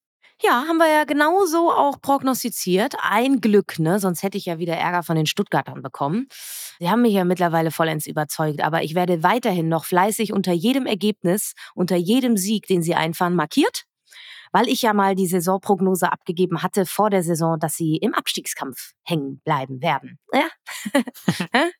Ja, 0.41 0.65
haben 0.67 0.77
wir 0.77 0.87
ja 0.87 1.03
genauso 1.03 1.71
auch 1.71 1.99
prognostiziert. 1.99 2.93
Ein 3.01 3.41
Glück, 3.41 3.79
ne? 3.79 3.99
Sonst 3.99 4.21
hätte 4.21 4.37
ich 4.37 4.45
ja 4.45 4.59
wieder 4.59 4.75
Ärger 4.75 5.01
von 5.01 5.15
den 5.15 5.25
Stuttgartern 5.25 5.81
bekommen. 5.81 6.27
Sie 6.79 6.89
haben 6.89 7.01
mich 7.01 7.13
ja 7.13 7.23
mittlerweile 7.23 7.71
vollends 7.71 8.05
überzeugt, 8.05 8.61
aber 8.61 8.83
ich 8.83 8.93
werde 8.93 9.23
weiterhin 9.23 9.67
noch 9.67 9.85
fleißig 9.85 10.33
unter 10.33 10.53
jedem 10.53 10.85
Ergebnis, 10.85 11.53
unter 11.73 11.95
jedem 11.95 12.37
Sieg, 12.37 12.67
den 12.67 12.83
sie 12.83 12.93
einfahren, 12.93 13.35
markiert 13.35 13.85
weil 14.51 14.69
ich 14.69 14.81
ja 14.81 14.93
mal 14.93 15.13
die 15.13 15.27
Saisonprognose 15.27 16.11
abgegeben 16.11 16.63
hatte 16.63 16.85
vor 16.85 17.09
der 17.09 17.23
Saison, 17.23 17.59
dass 17.59 17.75
sie 17.75 17.97
im 17.97 18.13
Abstiegskampf 18.13 18.93
hängen 19.03 19.41
bleiben 19.43 19.81
werden. 19.81 20.19
Ja, 20.33 20.47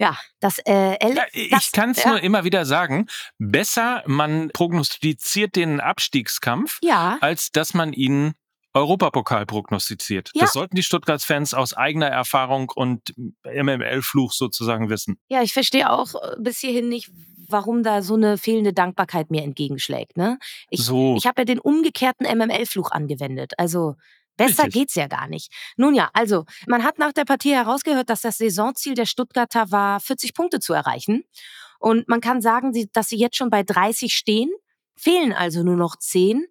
ja 0.00 0.18
das, 0.40 0.58
äh, 0.66 0.96
ja, 1.14 1.24
Ich 1.32 1.70
kann 1.72 1.90
es 1.90 2.02
ja. 2.02 2.10
nur 2.10 2.20
immer 2.20 2.44
wieder 2.44 2.64
sagen, 2.64 3.06
besser 3.38 4.02
man 4.06 4.48
prognostiziert 4.48 5.54
den 5.54 5.80
Abstiegskampf, 5.80 6.78
ja. 6.82 7.18
als 7.20 7.52
dass 7.52 7.74
man 7.74 7.92
ihn 7.92 8.34
Europapokal 8.72 9.46
prognostiziert. 9.46 10.30
Ja. 10.34 10.42
Das 10.42 10.52
sollten 10.52 10.76
die 10.76 10.82
Stuttgart-Fans 10.82 11.54
aus 11.54 11.74
eigener 11.74 12.06
Erfahrung 12.06 12.70
und 12.74 13.14
MML-Fluch 13.44 14.32
sozusagen 14.32 14.88
wissen. 14.88 15.18
Ja, 15.28 15.42
ich 15.42 15.52
verstehe 15.52 15.90
auch 15.90 16.14
äh, 16.14 16.36
bis 16.38 16.58
hierhin 16.58 16.88
nicht, 16.88 17.10
warum 17.48 17.82
da 17.82 18.02
so 18.02 18.14
eine 18.14 18.38
fehlende 18.38 18.72
Dankbarkeit 18.72 19.30
mir 19.30 19.42
entgegenschlägt. 19.42 20.16
Ne? 20.16 20.38
Ich, 20.70 20.84
so. 20.84 21.16
ich 21.16 21.26
habe 21.26 21.42
ja 21.42 21.44
den 21.44 21.58
umgekehrten 21.58 22.26
MML-Fluch 22.26 22.92
angewendet. 22.92 23.54
Also 23.58 23.96
Besser 24.40 24.64
Richtig. 24.64 24.72
geht's 24.72 24.94
ja 24.94 25.06
gar 25.06 25.28
nicht. 25.28 25.52
Nun 25.76 25.94
ja, 25.94 26.08
also 26.14 26.46
man 26.66 26.82
hat 26.82 26.98
nach 26.98 27.12
der 27.12 27.26
Partie 27.26 27.52
herausgehört, 27.52 28.08
dass 28.08 28.22
das 28.22 28.38
Saisonziel 28.38 28.94
der 28.94 29.04
Stuttgarter 29.04 29.70
war, 29.70 30.00
40 30.00 30.32
Punkte 30.32 30.60
zu 30.60 30.72
erreichen. 30.72 31.24
Und 31.78 32.08
man 32.08 32.22
kann 32.22 32.40
sagen, 32.40 32.72
dass 32.94 33.08
sie 33.08 33.18
jetzt 33.18 33.36
schon 33.36 33.50
bei 33.50 33.62
30 33.62 34.14
stehen, 34.14 34.50
fehlen 34.96 35.34
also 35.34 35.62
nur 35.62 35.76
noch 35.76 35.96
10. 35.96 36.46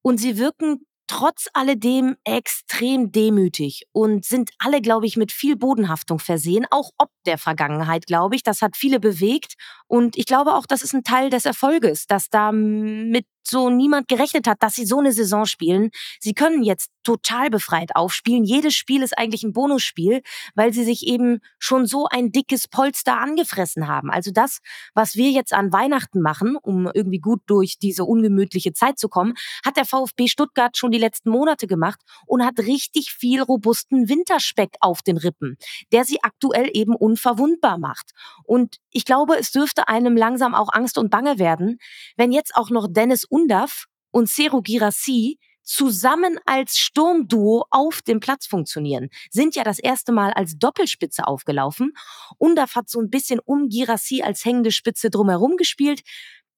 Und 0.00 0.18
sie 0.18 0.38
wirken 0.38 0.86
trotz 1.08 1.48
alledem 1.54 2.16
extrem 2.24 3.10
demütig 3.10 3.84
und 3.92 4.24
sind 4.24 4.50
alle, 4.58 4.80
glaube 4.80 5.06
ich, 5.06 5.16
mit 5.16 5.32
viel 5.32 5.56
Bodenhaftung 5.56 6.20
versehen, 6.20 6.66
auch 6.70 6.90
ob 6.98 7.10
der 7.26 7.38
Vergangenheit, 7.38 8.06
glaube 8.06 8.36
ich. 8.36 8.44
Das 8.44 8.62
hat 8.62 8.76
viele 8.76 9.00
bewegt 9.00 9.54
und 9.86 10.16
ich 10.16 10.26
glaube 10.26 10.54
auch, 10.54 10.66
das 10.66 10.82
ist 10.82 10.94
ein 10.94 11.04
Teil 11.04 11.30
des 11.30 11.46
Erfolges, 11.46 12.06
dass 12.06 12.30
da 12.30 12.52
mit 12.52 13.26
so 13.48 13.70
niemand 13.70 14.08
gerechnet 14.08 14.46
hat, 14.46 14.62
dass 14.62 14.74
sie 14.74 14.86
so 14.86 14.98
eine 14.98 15.12
Saison 15.12 15.46
spielen. 15.46 15.90
Sie 16.20 16.34
können 16.34 16.62
jetzt 16.62 16.90
total 17.04 17.50
befreit 17.50 17.94
aufspielen. 17.94 18.44
Jedes 18.44 18.74
Spiel 18.74 19.02
ist 19.02 19.16
eigentlich 19.16 19.44
ein 19.44 19.52
Bonusspiel, 19.52 20.22
weil 20.54 20.72
sie 20.72 20.84
sich 20.84 21.06
eben 21.06 21.40
schon 21.58 21.86
so 21.86 22.06
ein 22.10 22.32
dickes 22.32 22.66
Polster 22.66 23.20
angefressen 23.20 23.86
haben. 23.86 24.10
Also 24.10 24.32
das, 24.32 24.58
was 24.94 25.14
wir 25.14 25.30
jetzt 25.30 25.52
an 25.52 25.72
Weihnachten 25.72 26.20
machen, 26.20 26.56
um 26.56 26.90
irgendwie 26.92 27.18
gut 27.18 27.42
durch 27.46 27.78
diese 27.78 28.04
ungemütliche 28.04 28.72
Zeit 28.72 28.98
zu 28.98 29.08
kommen, 29.08 29.34
hat 29.64 29.76
der 29.76 29.84
VfB 29.84 30.26
Stuttgart 30.28 30.76
schon 30.76 30.90
die 30.90 30.98
letzten 30.98 31.30
Monate 31.30 31.66
gemacht 31.66 32.00
und 32.26 32.44
hat 32.44 32.58
richtig 32.58 33.12
viel 33.12 33.42
robusten 33.42 34.08
Winterspeck 34.08 34.76
auf 34.80 35.02
den 35.02 35.18
Rippen, 35.18 35.56
der 35.92 36.04
sie 36.04 36.22
aktuell 36.22 36.70
eben 36.72 36.96
unverwundbar 36.96 37.78
macht. 37.78 38.12
Und 38.44 38.76
ich 38.90 39.04
glaube, 39.04 39.36
es 39.38 39.50
dürfte 39.50 39.88
einem 39.88 40.16
langsam 40.16 40.54
auch 40.54 40.68
Angst 40.72 40.96
und 40.96 41.10
Bange 41.10 41.38
werden, 41.38 41.78
wenn 42.16 42.32
jetzt 42.32 42.56
auch 42.56 42.70
noch 42.70 42.86
Dennis 42.88 43.24
Undav 43.34 43.86
und 44.12 44.28
Seru 44.28 44.62
Girassi 44.62 45.40
zusammen 45.64 46.38
als 46.46 46.78
Sturmduo 46.78 47.64
auf 47.70 48.00
dem 48.02 48.20
Platz 48.20 48.46
funktionieren. 48.46 49.08
Sind 49.32 49.56
ja 49.56 49.64
das 49.64 49.80
erste 49.80 50.12
Mal 50.12 50.32
als 50.34 50.56
Doppelspitze 50.56 51.26
aufgelaufen. 51.26 51.94
Undav 52.38 52.76
hat 52.76 52.88
so 52.88 53.00
ein 53.00 53.10
bisschen 53.10 53.40
um 53.44 53.68
Girassi 53.68 54.22
als 54.22 54.44
hängende 54.44 54.70
Spitze 54.70 55.10
drumherum 55.10 55.56
gespielt. 55.56 56.02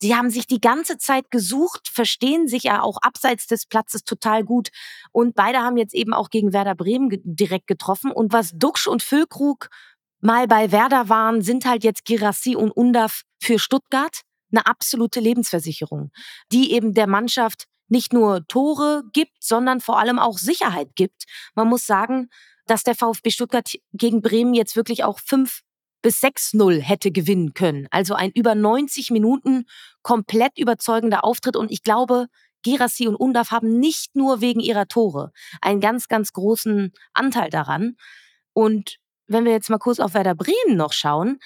Sie 0.02 0.14
haben 0.14 0.28
sich 0.28 0.46
die 0.46 0.60
ganze 0.60 0.98
Zeit 0.98 1.30
gesucht, 1.30 1.88
verstehen 1.88 2.46
sich 2.46 2.64
ja 2.64 2.82
auch 2.82 2.98
abseits 3.00 3.46
des 3.46 3.64
Platzes 3.64 4.04
total 4.04 4.44
gut. 4.44 4.68
Und 5.12 5.34
beide 5.34 5.60
haben 5.60 5.78
jetzt 5.78 5.94
eben 5.94 6.12
auch 6.12 6.28
gegen 6.28 6.52
Werder 6.52 6.74
Bremen 6.74 7.08
direkt 7.24 7.68
getroffen. 7.68 8.12
Und 8.12 8.34
was 8.34 8.52
Duxch 8.52 8.86
und 8.86 9.02
Füllkrug 9.02 9.70
mal 10.20 10.46
bei 10.46 10.72
Werder 10.72 11.08
waren, 11.08 11.40
sind 11.40 11.64
halt 11.64 11.84
jetzt 11.84 12.04
Girassi 12.04 12.54
und 12.54 12.70
Undav 12.70 13.22
für 13.40 13.58
Stuttgart 13.58 14.25
eine 14.50 14.66
absolute 14.66 15.20
Lebensversicherung, 15.20 16.10
die 16.52 16.72
eben 16.72 16.94
der 16.94 17.06
Mannschaft 17.06 17.66
nicht 17.88 18.12
nur 18.12 18.46
Tore 18.48 19.04
gibt, 19.12 19.42
sondern 19.42 19.80
vor 19.80 19.98
allem 19.98 20.18
auch 20.18 20.38
Sicherheit 20.38 20.96
gibt. 20.96 21.24
Man 21.54 21.68
muss 21.68 21.86
sagen, 21.86 22.28
dass 22.66 22.82
der 22.82 22.96
VfB 22.96 23.30
Stuttgart 23.30 23.72
gegen 23.92 24.22
Bremen 24.22 24.54
jetzt 24.54 24.76
wirklich 24.76 25.04
auch 25.04 25.20
5 25.20 25.60
bis 26.02 26.22
6-0 26.22 26.80
hätte 26.80 27.10
gewinnen 27.10 27.54
können. 27.54 27.88
Also 27.90 28.14
ein 28.14 28.30
über 28.32 28.54
90 28.54 29.10
Minuten 29.10 29.64
komplett 30.02 30.58
überzeugender 30.58 31.24
Auftritt. 31.24 31.56
Und 31.56 31.70
ich 31.70 31.82
glaube, 31.82 32.26
Gerassi 32.62 33.06
und 33.08 33.16
Undaf 33.16 33.50
haben 33.50 33.78
nicht 33.78 34.16
nur 34.16 34.40
wegen 34.40 34.60
ihrer 34.60 34.88
Tore 34.88 35.32
einen 35.60 35.80
ganz, 35.80 36.08
ganz 36.08 36.32
großen 36.32 36.92
Anteil 37.12 37.50
daran. 37.50 37.96
Und 38.52 38.98
wenn 39.26 39.44
wir 39.44 39.52
jetzt 39.52 39.70
mal 39.70 39.78
kurz 39.78 40.00
auf 40.00 40.14
Werder 40.14 40.34
Bremen 40.34 40.76
noch 40.76 40.92
schauen, 40.92 41.38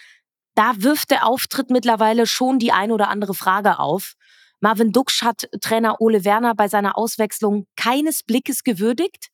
da 0.61 0.75
wirft 0.77 1.11
der 1.11 1.27
Auftritt 1.27 1.71
mittlerweile 1.71 2.27
schon 2.27 2.59
die 2.59 2.71
ein 2.71 2.93
oder 2.93 3.09
andere 3.09 3.33
Frage 3.33 3.79
auf. 3.79 4.13
Marvin 4.61 4.93
Duksch 4.93 5.23
hat 5.23 5.49
Trainer 5.63 6.03
Ole 6.03 6.27
Werner 6.27 6.55
bei 6.55 6.69
seiner 6.69 6.99
Auswechslung 6.99 7.67
keines 7.77 8.23
Blickes 8.23 8.63
gewürdigt. 8.63 9.29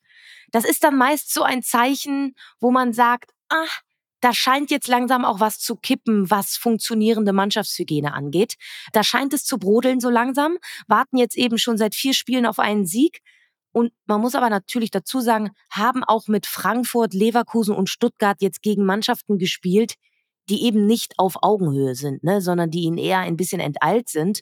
Das 0.53 0.65
ist 0.65 0.85
dann 0.85 0.97
meist 0.97 1.35
so 1.35 1.43
ein 1.43 1.65
Zeichen, 1.65 2.37
wo 2.61 2.71
man 2.71 2.93
sagt, 2.93 3.33
ah, 3.49 3.67
da 4.21 4.33
scheint 4.33 4.71
jetzt 4.71 4.87
langsam 4.87 5.25
auch 5.25 5.41
was 5.41 5.59
zu 5.59 5.75
kippen, 5.75 6.31
was 6.31 6.57
funktionierende 6.57 7.33
Mannschaftshygiene 7.33 8.15
angeht. 8.15 8.55
Da 8.93 9.03
scheint 9.03 9.35
es 9.35 9.43
zu 9.45 9.59
brodeln 9.59 9.99
so 9.99 10.11
langsam, 10.11 10.59
warten 10.87 11.17
jetzt 11.17 11.37
eben 11.37 11.59
schon 11.59 11.77
seit 11.77 11.97
vier 11.97 12.15
Spielen 12.15 12.47
auf 12.47 12.61
einen 12.61 12.87
Sieg. 12.87 13.19
Und 13.73 13.93
man 14.07 14.21
muss 14.21 14.37
aber 14.37 14.49
natürlich 14.49 14.93
dazu 14.93 15.19
sagen, 15.19 15.51
haben 15.73 16.05
auch 16.05 16.29
mit 16.29 16.47
Frankfurt, 16.47 17.15
Leverkusen 17.15 17.75
und 17.75 17.91
Stuttgart 17.91 18.41
jetzt 18.41 18.63
gegen 18.63 18.85
Mannschaften 18.87 19.39
gespielt, 19.39 19.97
die 20.49 20.65
eben 20.65 20.87
nicht 20.87 21.19
auf 21.19 21.37
Augenhöhe 21.43 21.95
sind, 21.95 22.23
ne, 22.25 22.41
sondern 22.41 22.71
die 22.71 22.83
ihnen 22.83 22.99
eher 22.99 23.21
ein 23.21 23.37
bisschen 23.37 23.61
enteilt 23.61 24.09
sind. 24.09 24.41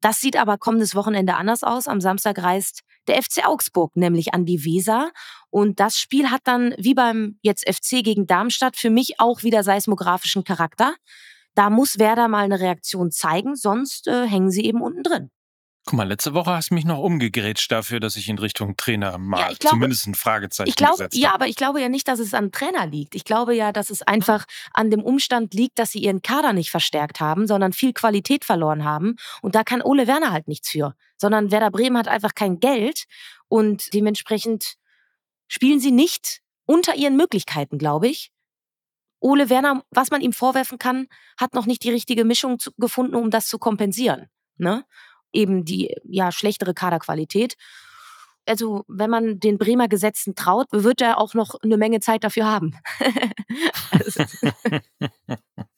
Das 0.00 0.20
sieht 0.20 0.36
aber 0.36 0.58
kommendes 0.58 0.94
Wochenende 0.94 1.34
anders 1.34 1.64
aus. 1.64 1.88
Am 1.88 2.00
Samstag 2.00 2.42
reist 2.42 2.82
der 3.08 3.20
FC 3.22 3.44
Augsburg 3.46 3.96
nämlich 3.96 4.34
an 4.34 4.44
die 4.44 4.64
Weser. 4.64 5.10
Und 5.50 5.80
das 5.80 5.96
Spiel 5.98 6.30
hat 6.30 6.42
dann, 6.44 6.74
wie 6.78 6.94
beim 6.94 7.38
jetzt 7.42 7.68
FC 7.68 8.04
gegen 8.04 8.26
Darmstadt, 8.26 8.76
für 8.76 8.90
mich 8.90 9.18
auch 9.18 9.42
wieder 9.42 9.62
seismografischen 9.62 10.44
Charakter. 10.44 10.94
Da 11.54 11.70
muss 11.70 11.98
Werder 11.98 12.28
mal 12.28 12.44
eine 12.44 12.60
Reaktion 12.60 13.10
zeigen, 13.10 13.56
sonst 13.56 14.06
äh, 14.06 14.26
hängen 14.26 14.50
sie 14.50 14.64
eben 14.64 14.80
unten 14.80 15.02
drin. 15.02 15.30
Guck 15.88 15.96
mal, 15.96 16.06
letzte 16.06 16.34
Woche 16.34 16.50
hast 16.50 16.68
du 16.68 16.74
mich 16.74 16.84
noch 16.84 16.98
umgegrätscht 16.98 17.72
dafür, 17.72 17.98
dass 17.98 18.16
ich 18.16 18.28
in 18.28 18.38
Richtung 18.38 18.76
Trainer 18.76 19.16
mal 19.16 19.52
ja, 19.52 19.58
zumindest 19.58 20.06
ein 20.06 20.14
Fragezeichen 20.14 20.68
ich 20.68 20.76
glaube, 20.76 20.92
gesetzt 20.98 21.16
Ja, 21.16 21.32
aber 21.32 21.46
ich 21.46 21.56
glaube 21.56 21.80
ja 21.80 21.88
nicht, 21.88 22.08
dass 22.08 22.18
es 22.18 22.34
am 22.34 22.52
Trainer 22.52 22.86
liegt. 22.86 23.14
Ich 23.14 23.24
glaube 23.24 23.54
ja, 23.54 23.72
dass 23.72 23.88
es 23.88 24.02
einfach 24.02 24.44
an 24.74 24.90
dem 24.90 25.02
Umstand 25.02 25.54
liegt, 25.54 25.78
dass 25.78 25.92
sie 25.92 26.00
ihren 26.00 26.20
Kader 26.20 26.52
nicht 26.52 26.70
verstärkt 26.70 27.20
haben, 27.20 27.46
sondern 27.46 27.72
viel 27.72 27.94
Qualität 27.94 28.44
verloren 28.44 28.84
haben. 28.84 29.16
Und 29.40 29.54
da 29.54 29.64
kann 29.64 29.80
Ole 29.80 30.06
Werner 30.06 30.30
halt 30.30 30.46
nichts 30.46 30.68
für. 30.68 30.94
Sondern 31.16 31.50
Werder 31.50 31.70
Bremen 31.70 31.96
hat 31.96 32.06
einfach 32.06 32.34
kein 32.34 32.60
Geld 32.60 33.04
und 33.48 33.94
dementsprechend 33.94 34.74
spielen 35.46 35.80
sie 35.80 35.90
nicht 35.90 36.42
unter 36.66 36.96
ihren 36.96 37.16
Möglichkeiten, 37.16 37.78
glaube 37.78 38.08
ich. 38.08 38.30
Ole 39.20 39.48
Werner, 39.48 39.82
was 39.88 40.10
man 40.10 40.20
ihm 40.20 40.34
vorwerfen 40.34 40.78
kann, 40.78 41.08
hat 41.38 41.54
noch 41.54 41.64
nicht 41.64 41.82
die 41.82 41.90
richtige 41.90 42.26
Mischung 42.26 42.58
gefunden, 42.76 43.14
um 43.14 43.30
das 43.30 43.46
zu 43.46 43.58
kompensieren. 43.58 44.28
Ne? 44.58 44.84
Eben 45.32 45.64
die 45.64 45.94
ja 46.04 46.32
schlechtere 46.32 46.74
Kaderqualität. 46.74 47.54
Also, 48.46 48.84
wenn 48.88 49.10
man 49.10 49.40
den 49.40 49.58
Bremer 49.58 49.88
Gesetzen 49.88 50.34
traut, 50.34 50.66
wird 50.70 51.02
er 51.02 51.18
auch 51.18 51.34
noch 51.34 51.54
eine 51.62 51.76
Menge 51.76 52.00
Zeit 52.00 52.24
dafür 52.24 52.46
haben. 52.46 52.74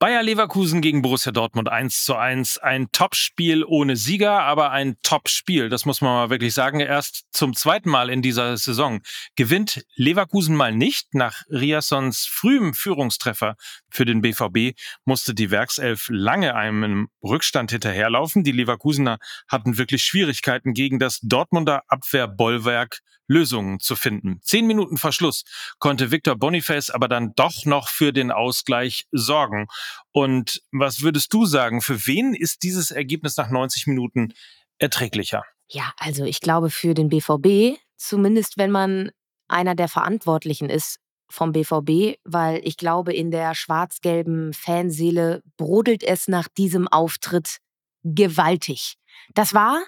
Bayer 0.00 0.22
Leverkusen 0.22 0.80
gegen 0.80 1.02
Borussia 1.02 1.30
Dortmund 1.30 1.68
1 1.68 2.06
zu 2.06 2.16
1. 2.16 2.56
Ein 2.56 2.90
Topspiel 2.90 3.64
ohne 3.64 3.96
Sieger, 3.96 4.40
aber 4.40 4.70
ein 4.70 4.96
Topspiel. 5.02 5.68
Das 5.68 5.84
muss 5.84 6.00
man 6.00 6.14
mal 6.14 6.30
wirklich 6.30 6.54
sagen. 6.54 6.80
Erst 6.80 7.26
zum 7.32 7.54
zweiten 7.54 7.90
Mal 7.90 8.08
in 8.08 8.22
dieser 8.22 8.56
Saison 8.56 9.02
gewinnt 9.36 9.84
Leverkusen 9.96 10.56
mal 10.56 10.74
nicht. 10.74 11.12
Nach 11.12 11.42
Riassons 11.50 12.24
frühem 12.24 12.72
Führungstreffer 12.72 13.56
für 13.90 14.06
den 14.06 14.22
BVB 14.22 14.74
musste 15.04 15.34
die 15.34 15.50
Werkself 15.50 16.06
lange 16.08 16.54
einem 16.54 17.08
Rückstand 17.22 17.70
hinterherlaufen. 17.70 18.42
Die 18.42 18.52
Leverkusener 18.52 19.18
hatten 19.48 19.76
wirklich 19.76 20.02
Schwierigkeiten 20.02 20.72
gegen 20.72 20.98
das 20.98 21.20
Dortmunder 21.20 21.82
Abwehrbollwerk 21.88 23.00
Lösungen 23.30 23.78
zu 23.78 23.94
finden. 23.94 24.40
Zehn 24.42 24.66
Minuten 24.66 24.96
Verschluss 24.96 25.44
konnte 25.78 26.10
Victor 26.10 26.36
Boniface 26.36 26.90
aber 26.90 27.06
dann 27.06 27.32
doch 27.36 27.64
noch 27.64 27.88
für 27.88 28.12
den 28.12 28.32
Ausgleich 28.32 29.06
sorgen. 29.12 29.68
Und 30.10 30.62
was 30.72 31.02
würdest 31.02 31.32
du 31.32 31.46
sagen, 31.46 31.80
für 31.80 32.06
wen 32.06 32.34
ist 32.34 32.64
dieses 32.64 32.90
Ergebnis 32.90 33.36
nach 33.36 33.48
90 33.48 33.86
Minuten 33.86 34.34
erträglicher? 34.78 35.44
Ja, 35.68 35.92
also 35.96 36.24
ich 36.24 36.40
glaube 36.40 36.70
für 36.70 36.92
den 36.92 37.08
BVB, 37.08 37.78
zumindest 37.96 38.58
wenn 38.58 38.72
man 38.72 39.12
einer 39.46 39.76
der 39.76 39.88
Verantwortlichen 39.88 40.68
ist 40.68 40.98
vom 41.30 41.52
BVB, 41.52 42.18
weil 42.24 42.60
ich 42.64 42.76
glaube, 42.76 43.14
in 43.14 43.30
der 43.30 43.54
schwarz-gelben 43.54 44.52
Fanseele 44.52 45.44
brodelt 45.56 46.02
es 46.02 46.26
nach 46.26 46.48
diesem 46.48 46.88
Auftritt 46.88 47.58
gewaltig. 48.02 48.96
Das 49.34 49.54
war, 49.54 49.80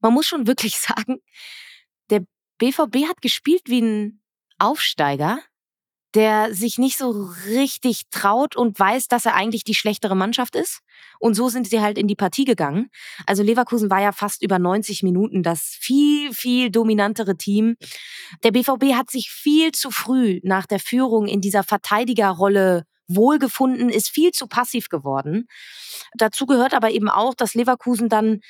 man 0.00 0.12
muss 0.12 0.26
schon 0.26 0.48
wirklich 0.48 0.78
sagen, 0.80 1.20
BVB 2.58 3.08
hat 3.08 3.22
gespielt 3.22 3.62
wie 3.66 3.80
ein 3.80 4.20
Aufsteiger, 4.58 5.38
der 6.14 6.54
sich 6.54 6.78
nicht 6.78 6.96
so 6.96 7.30
richtig 7.46 8.02
traut 8.10 8.56
und 8.56 8.78
weiß, 8.78 9.08
dass 9.08 9.26
er 9.26 9.34
eigentlich 9.34 9.64
die 9.64 9.74
schlechtere 9.74 10.16
Mannschaft 10.16 10.56
ist. 10.56 10.80
Und 11.20 11.34
so 11.34 11.48
sind 11.48 11.68
sie 11.68 11.80
halt 11.80 11.98
in 11.98 12.08
die 12.08 12.16
Partie 12.16 12.44
gegangen. 12.44 12.90
Also 13.26 13.42
Leverkusen 13.42 13.90
war 13.90 14.00
ja 14.00 14.12
fast 14.12 14.42
über 14.42 14.58
90 14.58 15.02
Minuten 15.02 15.42
das 15.42 15.76
viel, 15.78 16.32
viel 16.32 16.70
dominantere 16.70 17.36
Team. 17.36 17.76
Der 18.42 18.52
BVB 18.52 18.94
hat 18.94 19.10
sich 19.10 19.30
viel 19.30 19.72
zu 19.72 19.90
früh 19.90 20.40
nach 20.42 20.66
der 20.66 20.80
Führung 20.80 21.26
in 21.26 21.40
dieser 21.40 21.62
Verteidigerrolle 21.62 22.84
wohlgefunden, 23.08 23.88
ist 23.88 24.10
viel 24.10 24.32
zu 24.32 24.46
passiv 24.46 24.88
geworden. 24.88 25.46
Dazu 26.14 26.46
gehört 26.46 26.74
aber 26.74 26.90
eben 26.90 27.08
auch, 27.08 27.34
dass 27.34 27.54
Leverkusen 27.54 28.08
dann 28.08 28.40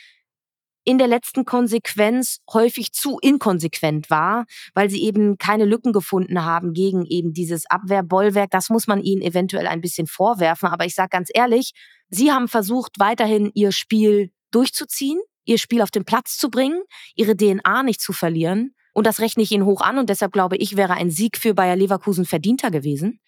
in 0.88 0.96
der 0.96 1.06
letzten 1.06 1.44
Konsequenz 1.44 2.38
häufig 2.50 2.92
zu 2.92 3.18
inkonsequent 3.20 4.08
war, 4.08 4.46
weil 4.72 4.88
sie 4.88 5.02
eben 5.04 5.36
keine 5.36 5.66
Lücken 5.66 5.92
gefunden 5.92 6.46
haben 6.46 6.72
gegen 6.72 7.04
eben 7.04 7.34
dieses 7.34 7.68
Abwehrbollwerk. 7.68 8.50
Das 8.50 8.70
muss 8.70 8.86
man 8.86 9.02
ihnen 9.02 9.20
eventuell 9.20 9.66
ein 9.66 9.82
bisschen 9.82 10.06
vorwerfen. 10.06 10.66
Aber 10.70 10.86
ich 10.86 10.94
sage 10.94 11.10
ganz 11.10 11.28
ehrlich, 11.34 11.72
sie 12.08 12.32
haben 12.32 12.48
versucht, 12.48 12.92
weiterhin 12.98 13.50
ihr 13.52 13.70
Spiel 13.70 14.32
durchzuziehen, 14.50 15.20
ihr 15.44 15.58
Spiel 15.58 15.82
auf 15.82 15.90
den 15.90 16.06
Platz 16.06 16.38
zu 16.38 16.48
bringen, 16.48 16.80
ihre 17.14 17.36
DNA 17.36 17.82
nicht 17.82 18.00
zu 18.00 18.14
verlieren. 18.14 18.74
Und 18.94 19.06
das 19.06 19.20
rechne 19.20 19.42
ich 19.42 19.52
ihnen 19.52 19.66
hoch 19.66 19.82
an. 19.82 19.98
Und 19.98 20.08
deshalb 20.08 20.32
glaube 20.32 20.56
ich, 20.56 20.78
wäre 20.78 20.94
ein 20.94 21.10
Sieg 21.10 21.36
für 21.36 21.52
Bayer 21.52 21.76
Leverkusen 21.76 22.24
verdienter 22.24 22.70
gewesen. 22.70 23.20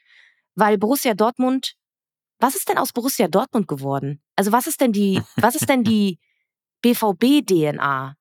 Weil 0.54 0.78
Borussia 0.78 1.12
Dortmund, 1.12 1.74
was 2.38 2.56
ist 2.56 2.70
denn 2.70 2.78
aus 2.78 2.94
Borussia 2.94 3.28
Dortmund 3.28 3.68
geworden? 3.68 4.22
Also 4.34 4.50
was 4.50 4.66
ist 4.66 4.80
denn 4.80 4.92
die, 4.92 5.20
was 5.36 5.56
ist 5.56 5.68
denn 5.68 5.84
die, 5.84 6.18
BVB-DNA. 6.82 8.16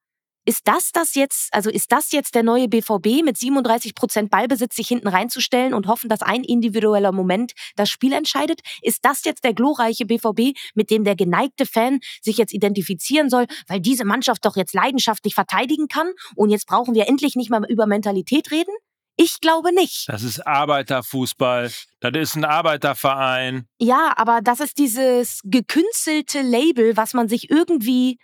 Ist 0.49 0.67
das 0.67 0.91
das 0.91 1.13
jetzt, 1.13 1.53
also 1.53 1.69
ist 1.69 1.91
das 1.91 2.11
jetzt 2.11 2.33
der 2.33 2.41
neue 2.41 2.67
BVB 2.67 3.23
mit 3.23 3.37
37 3.37 3.93
Prozent 3.93 4.31
Ballbesitz 4.31 4.75
sich 4.75 4.87
hinten 4.87 5.07
reinzustellen 5.07 5.75
und 5.75 5.85
hoffen, 5.85 6.09
dass 6.09 6.23
ein 6.23 6.43
individueller 6.43 7.11
Moment 7.11 7.51
das 7.75 7.89
Spiel 7.89 8.13
entscheidet? 8.13 8.61
Ist 8.81 9.05
das 9.05 9.23
jetzt 9.25 9.43
der 9.43 9.53
glorreiche 9.53 10.07
BVB, 10.07 10.57
mit 10.73 10.89
dem 10.89 11.03
der 11.03 11.15
geneigte 11.15 11.67
Fan 11.67 11.99
sich 12.23 12.37
jetzt 12.37 12.51
identifizieren 12.51 13.29
soll, 13.29 13.45
weil 13.67 13.79
diese 13.79 14.05
Mannschaft 14.05 14.43
doch 14.43 14.55
jetzt 14.55 14.73
leidenschaftlich 14.73 15.35
verteidigen 15.35 15.87
kann 15.87 16.11
und 16.35 16.49
jetzt 16.49 16.65
brauchen 16.65 16.95
wir 16.95 17.07
endlich 17.07 17.35
nicht 17.35 17.51
mehr 17.51 17.61
über 17.69 17.85
Mentalität 17.85 18.49
reden? 18.49 18.73
Ich 19.17 19.41
glaube 19.41 19.71
nicht. 19.71 20.07
Das 20.07 20.23
ist 20.23 20.47
Arbeiterfußball. 20.47 21.69
Das 21.99 22.11
ist 22.15 22.35
ein 22.35 22.45
Arbeiterverein. 22.45 23.67
Ja, 23.77 24.13
aber 24.15 24.39
das 24.41 24.61
ist 24.61 24.79
dieses 24.79 25.41
gekünstelte 25.43 26.41
Label, 26.41 26.97
was 26.97 27.13
man 27.13 27.27
sich 27.27 27.51
irgendwie 27.51 28.17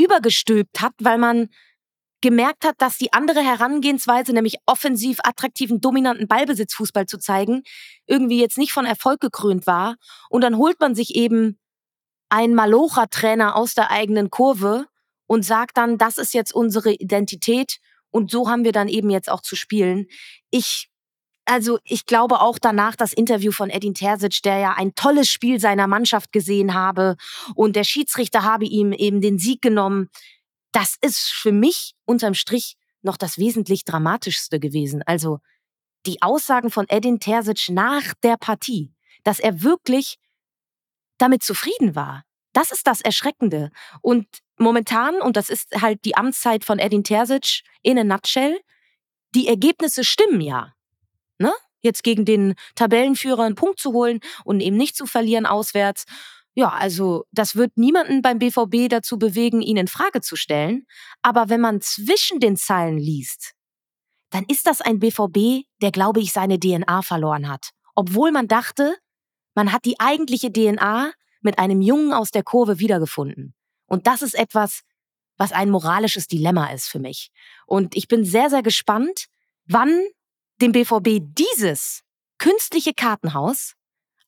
übergestülpt 0.00 0.80
hat, 0.80 0.92
weil 1.00 1.18
man 1.18 1.48
gemerkt 2.20 2.64
hat, 2.64 2.74
dass 2.78 2.98
die 2.98 3.12
andere 3.12 3.40
Herangehensweise, 3.40 4.32
nämlich 4.32 4.56
offensiv 4.66 5.18
attraktiven, 5.22 5.80
dominanten 5.80 6.28
Ballbesitzfußball 6.28 7.06
zu 7.06 7.18
zeigen, 7.18 7.62
irgendwie 8.06 8.40
jetzt 8.40 8.58
nicht 8.58 8.72
von 8.72 8.84
Erfolg 8.84 9.20
gekrönt 9.20 9.66
war. 9.66 9.96
Und 10.28 10.42
dann 10.42 10.56
holt 10.56 10.80
man 10.80 10.94
sich 10.94 11.14
eben 11.14 11.58
einen 12.28 12.54
Malocha-Trainer 12.54 13.56
aus 13.56 13.74
der 13.74 13.90
eigenen 13.90 14.30
Kurve 14.30 14.86
und 15.26 15.44
sagt 15.44 15.76
dann, 15.78 15.96
das 15.96 16.18
ist 16.18 16.34
jetzt 16.34 16.54
unsere 16.54 16.92
Identität 16.92 17.78
und 18.10 18.30
so 18.30 18.48
haben 18.48 18.64
wir 18.64 18.72
dann 18.72 18.88
eben 18.88 19.10
jetzt 19.10 19.30
auch 19.30 19.40
zu 19.40 19.56
spielen. 19.56 20.06
Ich 20.50 20.89
also 21.50 21.80
ich 21.82 22.06
glaube 22.06 22.40
auch 22.40 22.60
danach 22.60 22.94
das 22.94 23.12
Interview 23.12 23.50
von 23.50 23.70
Edin 23.70 23.92
Terzic, 23.92 24.40
der 24.42 24.58
ja 24.58 24.74
ein 24.74 24.94
tolles 24.94 25.28
Spiel 25.28 25.58
seiner 25.58 25.88
Mannschaft 25.88 26.30
gesehen 26.30 26.74
habe 26.74 27.16
und 27.56 27.74
der 27.74 27.82
Schiedsrichter 27.82 28.44
habe 28.44 28.66
ihm 28.66 28.92
eben 28.92 29.20
den 29.20 29.36
Sieg 29.40 29.60
genommen. 29.60 30.10
Das 30.70 30.96
ist 31.00 31.32
für 31.32 31.50
mich 31.50 31.94
unterm 32.04 32.34
Strich 32.34 32.76
noch 33.02 33.16
das 33.16 33.36
wesentlich 33.36 33.84
dramatischste 33.84 34.60
gewesen. 34.60 35.02
Also 35.06 35.40
die 36.06 36.22
Aussagen 36.22 36.70
von 36.70 36.86
Edin 36.88 37.18
Terzic 37.18 37.68
nach 37.68 38.14
der 38.22 38.36
Partie, 38.36 38.94
dass 39.24 39.40
er 39.40 39.64
wirklich 39.64 40.18
damit 41.18 41.42
zufrieden 41.42 41.96
war. 41.96 42.22
Das 42.52 42.70
ist 42.70 42.86
das 42.86 43.00
Erschreckende. 43.00 43.72
Und 44.02 44.28
momentan, 44.56 45.20
und 45.20 45.36
das 45.36 45.50
ist 45.50 45.82
halt 45.82 46.04
die 46.04 46.14
Amtszeit 46.14 46.64
von 46.64 46.78
Edin 46.78 47.02
Terzic 47.02 47.62
in 47.82 47.98
a 47.98 48.04
nutshell, 48.04 48.60
die 49.34 49.48
Ergebnisse 49.48 50.04
stimmen 50.04 50.40
ja 50.40 50.74
ne? 51.40 51.52
Jetzt 51.82 52.02
gegen 52.02 52.24
den 52.24 52.54
Tabellenführer 52.74 53.44
einen 53.44 53.54
Punkt 53.54 53.80
zu 53.80 53.92
holen 53.92 54.20
und 54.44 54.60
eben 54.60 54.76
nicht 54.76 54.96
zu 54.96 55.06
verlieren 55.06 55.46
auswärts. 55.46 56.04
Ja, 56.54 56.68
also 56.68 57.24
das 57.32 57.56
wird 57.56 57.76
niemanden 57.76 58.22
beim 58.22 58.38
BVB 58.38 58.90
dazu 58.90 59.18
bewegen, 59.18 59.62
ihn 59.62 59.76
in 59.78 59.88
Frage 59.88 60.20
zu 60.20 60.36
stellen. 60.36 60.86
Aber 61.22 61.48
wenn 61.48 61.60
man 61.60 61.80
zwischen 61.80 62.38
den 62.38 62.56
Zeilen 62.56 62.98
liest, 62.98 63.54
dann 64.30 64.44
ist 64.46 64.66
das 64.66 64.80
ein 64.80 64.98
BVB, 64.98 65.66
der, 65.80 65.90
glaube 65.90 66.20
ich, 66.20 66.32
seine 66.32 66.58
DNA 66.58 67.02
verloren 67.02 67.48
hat. 67.48 67.70
Obwohl 67.94 68.30
man 68.30 68.46
dachte, 68.46 68.96
man 69.54 69.72
hat 69.72 69.84
die 69.84 69.98
eigentliche 69.98 70.52
DNA 70.52 71.12
mit 71.40 71.58
einem 71.58 71.80
Jungen 71.80 72.12
aus 72.12 72.30
der 72.30 72.42
Kurve 72.42 72.78
wiedergefunden. 72.78 73.54
Und 73.86 74.06
das 74.06 74.22
ist 74.22 74.34
etwas, 74.34 74.82
was 75.36 75.52
ein 75.52 75.70
moralisches 75.70 76.28
Dilemma 76.28 76.66
ist 76.72 76.88
für 76.88 76.98
mich. 76.98 77.30
Und 77.66 77.96
ich 77.96 78.08
bin 78.08 78.24
sehr, 78.24 78.50
sehr 78.50 78.62
gespannt, 78.62 79.26
wann 79.64 80.02
dem 80.60 80.72
BVB 80.72 81.20
dieses 81.22 82.02
künstliche 82.38 82.94
Kartenhaus 82.94 83.74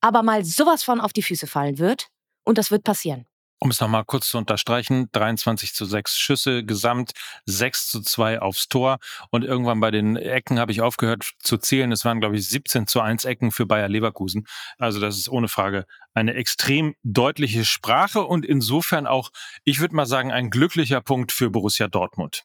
aber 0.02 0.22
mal 0.22 0.44
sowas 0.44 0.82
von 0.82 1.00
auf 1.00 1.14
die 1.14 1.22
Füße 1.22 1.46
fallen 1.46 1.78
wird. 1.78 2.08
Und 2.44 2.58
das 2.58 2.70
wird 2.70 2.84
passieren. 2.84 3.24
Um 3.60 3.70
es 3.70 3.80
nochmal 3.80 4.04
kurz 4.04 4.28
zu 4.28 4.38
unterstreichen, 4.38 5.08
23 5.12 5.72
zu 5.72 5.84
6 5.84 6.18
Schüsse, 6.18 6.64
gesamt 6.64 7.12
6 7.46 7.90
zu 7.90 8.00
2 8.00 8.42
aufs 8.42 8.66
Tor. 8.66 8.98
Und 9.30 9.44
irgendwann 9.44 9.78
bei 9.78 9.92
den 9.92 10.16
Ecken 10.16 10.58
habe 10.58 10.72
ich 10.72 10.80
aufgehört 10.80 11.34
zu 11.38 11.58
zählen. 11.58 11.92
Es 11.92 12.04
waren, 12.04 12.18
glaube 12.18 12.34
ich, 12.34 12.48
17 12.48 12.88
zu 12.88 13.00
1 13.00 13.24
Ecken 13.24 13.52
für 13.52 13.64
Bayer 13.64 13.88
Leverkusen. 13.88 14.48
Also 14.78 14.98
das 14.98 15.16
ist 15.16 15.28
ohne 15.28 15.46
Frage 15.46 15.86
eine 16.12 16.34
extrem 16.34 16.96
deutliche 17.04 17.64
Sprache 17.64 18.24
und 18.24 18.44
insofern 18.44 19.06
auch, 19.06 19.30
ich 19.62 19.78
würde 19.78 19.94
mal 19.94 20.06
sagen, 20.06 20.32
ein 20.32 20.50
glücklicher 20.50 21.00
Punkt 21.00 21.30
für 21.30 21.48
Borussia 21.48 21.86
Dortmund. 21.86 22.44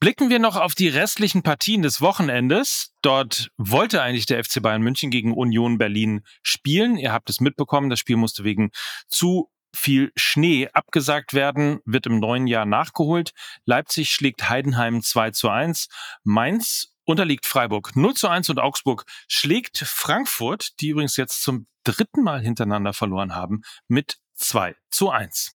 Blicken 0.00 0.30
wir 0.30 0.38
noch 0.38 0.56
auf 0.56 0.74
die 0.74 0.88
restlichen 0.88 1.42
Partien 1.42 1.82
des 1.82 2.00
Wochenendes. 2.00 2.94
Dort 3.02 3.50
wollte 3.58 4.00
eigentlich 4.00 4.24
der 4.24 4.42
FC 4.42 4.62
Bayern 4.62 4.80
München 4.80 5.10
gegen 5.10 5.34
Union 5.34 5.76
Berlin 5.76 6.22
spielen. 6.42 6.96
Ihr 6.96 7.12
habt 7.12 7.28
es 7.28 7.40
mitbekommen, 7.40 7.90
das 7.90 7.98
Spiel 7.98 8.16
musste 8.16 8.42
wegen 8.42 8.70
zu 9.08 9.50
viel 9.76 10.10
Schnee 10.16 10.70
abgesagt 10.72 11.34
werden, 11.34 11.80
wird 11.84 12.06
im 12.06 12.18
neuen 12.18 12.46
Jahr 12.46 12.64
nachgeholt. 12.64 13.32
Leipzig 13.66 14.10
schlägt 14.10 14.48
Heidenheim 14.48 15.02
2 15.02 15.32
zu 15.32 15.50
1. 15.50 15.88
Mainz 16.24 16.96
unterliegt 17.04 17.44
Freiburg 17.44 17.94
0 17.94 18.14
zu 18.14 18.28
1 18.28 18.48
und 18.48 18.58
Augsburg 18.58 19.04
schlägt 19.28 19.76
Frankfurt, 19.76 20.80
die 20.80 20.88
übrigens 20.88 21.18
jetzt 21.18 21.42
zum 21.42 21.66
dritten 21.84 22.22
Mal 22.22 22.40
hintereinander 22.40 22.94
verloren 22.94 23.34
haben, 23.34 23.60
mit 23.86 24.16
2 24.36 24.76
zu 24.88 25.10
1. 25.10 25.52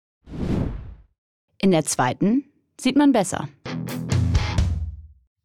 In 1.59 1.69
der 1.69 1.85
zweiten 1.85 2.51
sieht 2.79 2.95
man 2.95 3.11
besser. 3.11 3.47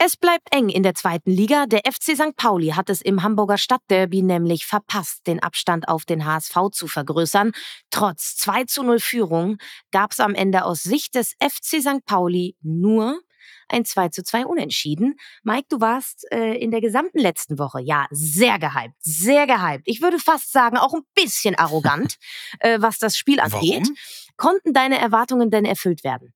Es 0.06 0.16
bleibt 0.16 0.54
eng 0.54 0.68
in 0.68 0.84
der 0.84 0.94
zweiten 0.94 1.32
Liga. 1.32 1.66
Der 1.66 1.80
FC 1.80 2.14
St. 2.14 2.36
Pauli 2.36 2.68
hat 2.68 2.90
es 2.90 3.02
im 3.02 3.24
Hamburger 3.24 3.58
Stadtderby 3.58 4.22
nämlich 4.22 4.64
verpasst, 4.64 5.26
den 5.26 5.42
Abstand 5.42 5.88
auf 5.88 6.04
den 6.04 6.24
HSV 6.24 6.54
zu 6.70 6.86
vergrößern. 6.86 7.50
Trotz 7.90 8.36
2 8.36 8.66
zu 8.66 8.84
0 8.84 9.00
Führung 9.00 9.58
gab 9.90 10.12
es 10.12 10.20
am 10.20 10.36
Ende 10.36 10.64
aus 10.64 10.84
Sicht 10.84 11.16
des 11.16 11.34
FC 11.42 11.82
St. 11.82 12.04
Pauli 12.04 12.54
nur 12.62 13.20
ein 13.68 13.84
2 13.84 14.10
zu 14.10 14.22
2 14.22 14.46
Unentschieden. 14.46 15.16
Mike, 15.42 15.66
du 15.70 15.80
warst 15.80 16.24
äh, 16.30 16.54
in 16.54 16.70
der 16.70 16.80
gesamten 16.80 17.18
letzten 17.18 17.58
Woche, 17.58 17.80
ja, 17.82 18.06
sehr 18.12 18.60
gehypt, 18.60 18.94
sehr 19.00 19.48
gehypt. 19.48 19.82
Ich 19.86 20.02
würde 20.02 20.20
fast 20.20 20.52
sagen, 20.52 20.76
auch 20.76 20.94
ein 20.94 21.02
bisschen 21.16 21.56
arrogant, 21.56 22.14
äh, 22.60 22.80
was 22.80 23.00
das 23.00 23.16
Spiel 23.16 23.40
angeht. 23.40 23.82
Warum? 23.82 23.96
Konnten 24.36 24.72
deine 24.72 25.00
Erwartungen 25.00 25.50
denn 25.50 25.64
erfüllt 25.64 26.04
werden? 26.04 26.32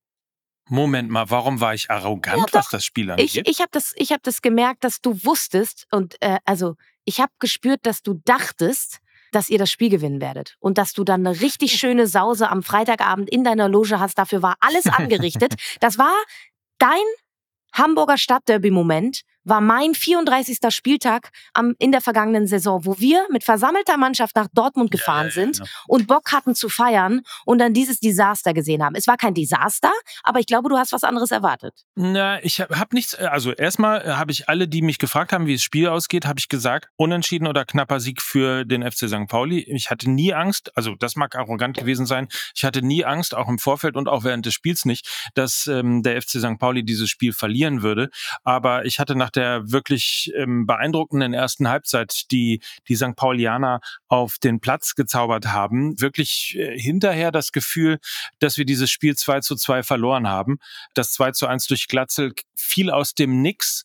Moment 0.71 1.09
mal, 1.09 1.29
warum 1.29 1.59
war 1.59 1.73
ich 1.73 1.91
arrogant, 1.91 2.37
Ja, 2.37 2.45
was 2.53 2.69
das 2.69 2.85
Spiel 2.85 3.13
Ich, 3.17 3.37
angeht? 3.37 3.47
ich 3.49 3.59
habe 3.59 3.69
das, 3.71 3.93
ich 3.97 4.11
hab 4.13 4.23
das 4.23 4.41
gemerkt, 4.41 4.83
dass 4.85 5.01
du 5.01 5.23
wusstest 5.25 5.85
und 5.91 6.15
äh, 6.21 6.39
also 6.45 6.75
ich 7.03 7.19
habe 7.19 7.31
gespürt, 7.39 7.81
dass 7.83 8.01
du 8.03 8.21
dachtest, 8.25 8.99
dass 9.33 9.49
ihr 9.49 9.57
das 9.57 9.69
Spiel 9.69 9.89
gewinnen 9.89 10.21
werdet 10.21 10.55
und 10.59 10.77
dass 10.77 10.93
du 10.93 11.03
dann 11.03 11.27
eine 11.27 11.41
richtig 11.41 11.73
schöne 11.79 12.07
Sause 12.07 12.49
am 12.49 12.63
Freitagabend 12.63 13.29
in 13.29 13.43
deiner 13.43 13.67
Loge 13.67 13.99
hast. 13.99 14.17
Dafür 14.17 14.41
war 14.41 14.55
alles 14.61 14.85
angerichtet. 14.87 15.55
Das 15.81 15.97
war 15.97 16.13
dein 16.79 16.89
Hamburger 17.73 18.17
Stadtderby-Moment, 18.17 19.21
war 19.43 19.61
mein 19.61 19.93
34. 19.93 20.59
Spieltag 20.69 21.29
am, 21.53 21.75
in 21.79 21.91
der 21.91 22.01
vergangenen 22.01 22.47
Saison, 22.47 22.85
wo 22.85 22.99
wir 22.99 23.25
mit 23.31 23.43
versammelter 23.43 23.97
Mannschaft 23.97 24.35
nach 24.35 24.47
Dortmund 24.53 24.91
gefahren 24.91 25.29
Ja, 25.29 25.35
ja, 25.35 25.41
ja, 25.41 25.53
sind 25.53 25.57
ja. 25.59 25.65
und 25.87 26.07
Bock 26.07 26.31
hatten 26.31 26.55
zu 26.55 26.69
feiern 26.69 27.21
und 27.45 27.59
dann 27.59 27.73
dieses 27.73 27.99
Desaster 27.99 28.53
gesehen 28.53 28.83
haben. 28.83 28.95
Es 28.95 29.07
war 29.07 29.17
kein 29.17 29.33
Desaster, 29.33 29.91
aber 30.23 30.39
ich 30.39 30.45
glaube, 30.45 30.69
du 30.69 30.77
hast 30.77 30.93
was 30.93 31.03
anderes 31.03 31.31
erwartet. 31.31 31.73
Na, 31.95 32.43
ich 32.43 32.61
habe 32.61 32.79
hab 32.79 32.93
nichts. 32.93 33.15
Also 33.15 33.51
erstmal 33.53 34.01
äh, 34.01 34.11
habe 34.11 34.31
ich 34.31 34.49
alle, 34.49 34.67
die 34.67 34.81
mich 34.81 34.97
gefragt 34.97 35.33
haben, 35.33 35.45
wie 35.45 35.53
das 35.53 35.63
Spiel 35.63 35.87
ausgeht, 35.87 36.25
habe 36.25 36.39
ich 36.39 36.49
gesagt, 36.49 36.89
unentschieden 36.95 37.47
oder 37.47 37.65
knapper 37.65 37.99
Sieg 37.99 38.21
für 38.21 38.65
den 38.65 38.89
FC 38.89 39.09
St. 39.09 39.27
Pauli. 39.27 39.59
Ich 39.61 39.89
hatte 39.89 40.09
nie 40.09 40.33
Angst, 40.33 40.75
also 40.75 40.95
das 40.95 41.15
mag 41.15 41.35
arrogant 41.35 41.77
gewesen 41.77 42.05
sein. 42.05 42.27
Ich 42.55 42.63
hatte 42.63 42.81
nie 42.81 43.05
Angst, 43.05 43.35
auch 43.35 43.47
im 43.47 43.59
Vorfeld 43.59 43.95
und 43.95 44.07
auch 44.07 44.23
während 44.23 44.45
des 44.45 44.53
Spiels 44.53 44.85
nicht, 44.85 45.29
dass 45.33 45.67
ähm, 45.67 46.03
der 46.03 46.21
FC 46.21 46.31
St. 46.31 46.59
Pauli 46.59 46.83
dieses 46.83 47.09
Spiel 47.09 47.33
verlieren 47.33 47.81
würde. 47.81 48.09
Aber 48.43 48.85
ich 48.85 48.99
hatte 48.99 49.15
nach 49.15 49.30
der 49.35 49.71
wirklich 49.71 50.31
ähm, 50.35 50.65
beeindruckenden 50.65 51.33
ersten 51.33 51.67
Halbzeit, 51.69 52.31
die 52.31 52.61
die 52.87 52.95
St. 52.95 53.15
Paulianer 53.15 53.81
auf 54.07 54.37
den 54.37 54.59
Platz 54.59 54.95
gezaubert 54.95 55.47
haben, 55.47 55.99
wirklich 55.99 56.55
äh, 56.57 56.77
hinterher 56.77 57.31
das 57.31 57.51
Gefühl, 57.51 57.99
dass 58.39 58.57
wir 58.57 58.65
dieses 58.65 58.89
Spiel 58.91 59.15
2 59.15 59.41
zu 59.41 59.55
2 59.55 59.83
verloren 59.83 60.27
haben. 60.27 60.59
Das 60.93 61.11
2 61.13 61.31
zu 61.31 61.47
1 61.47 61.67
durch 61.67 61.87
Glatzel 61.87 62.33
fiel 62.55 62.89
aus 62.89 63.13
dem 63.13 63.41
Nix. 63.41 63.83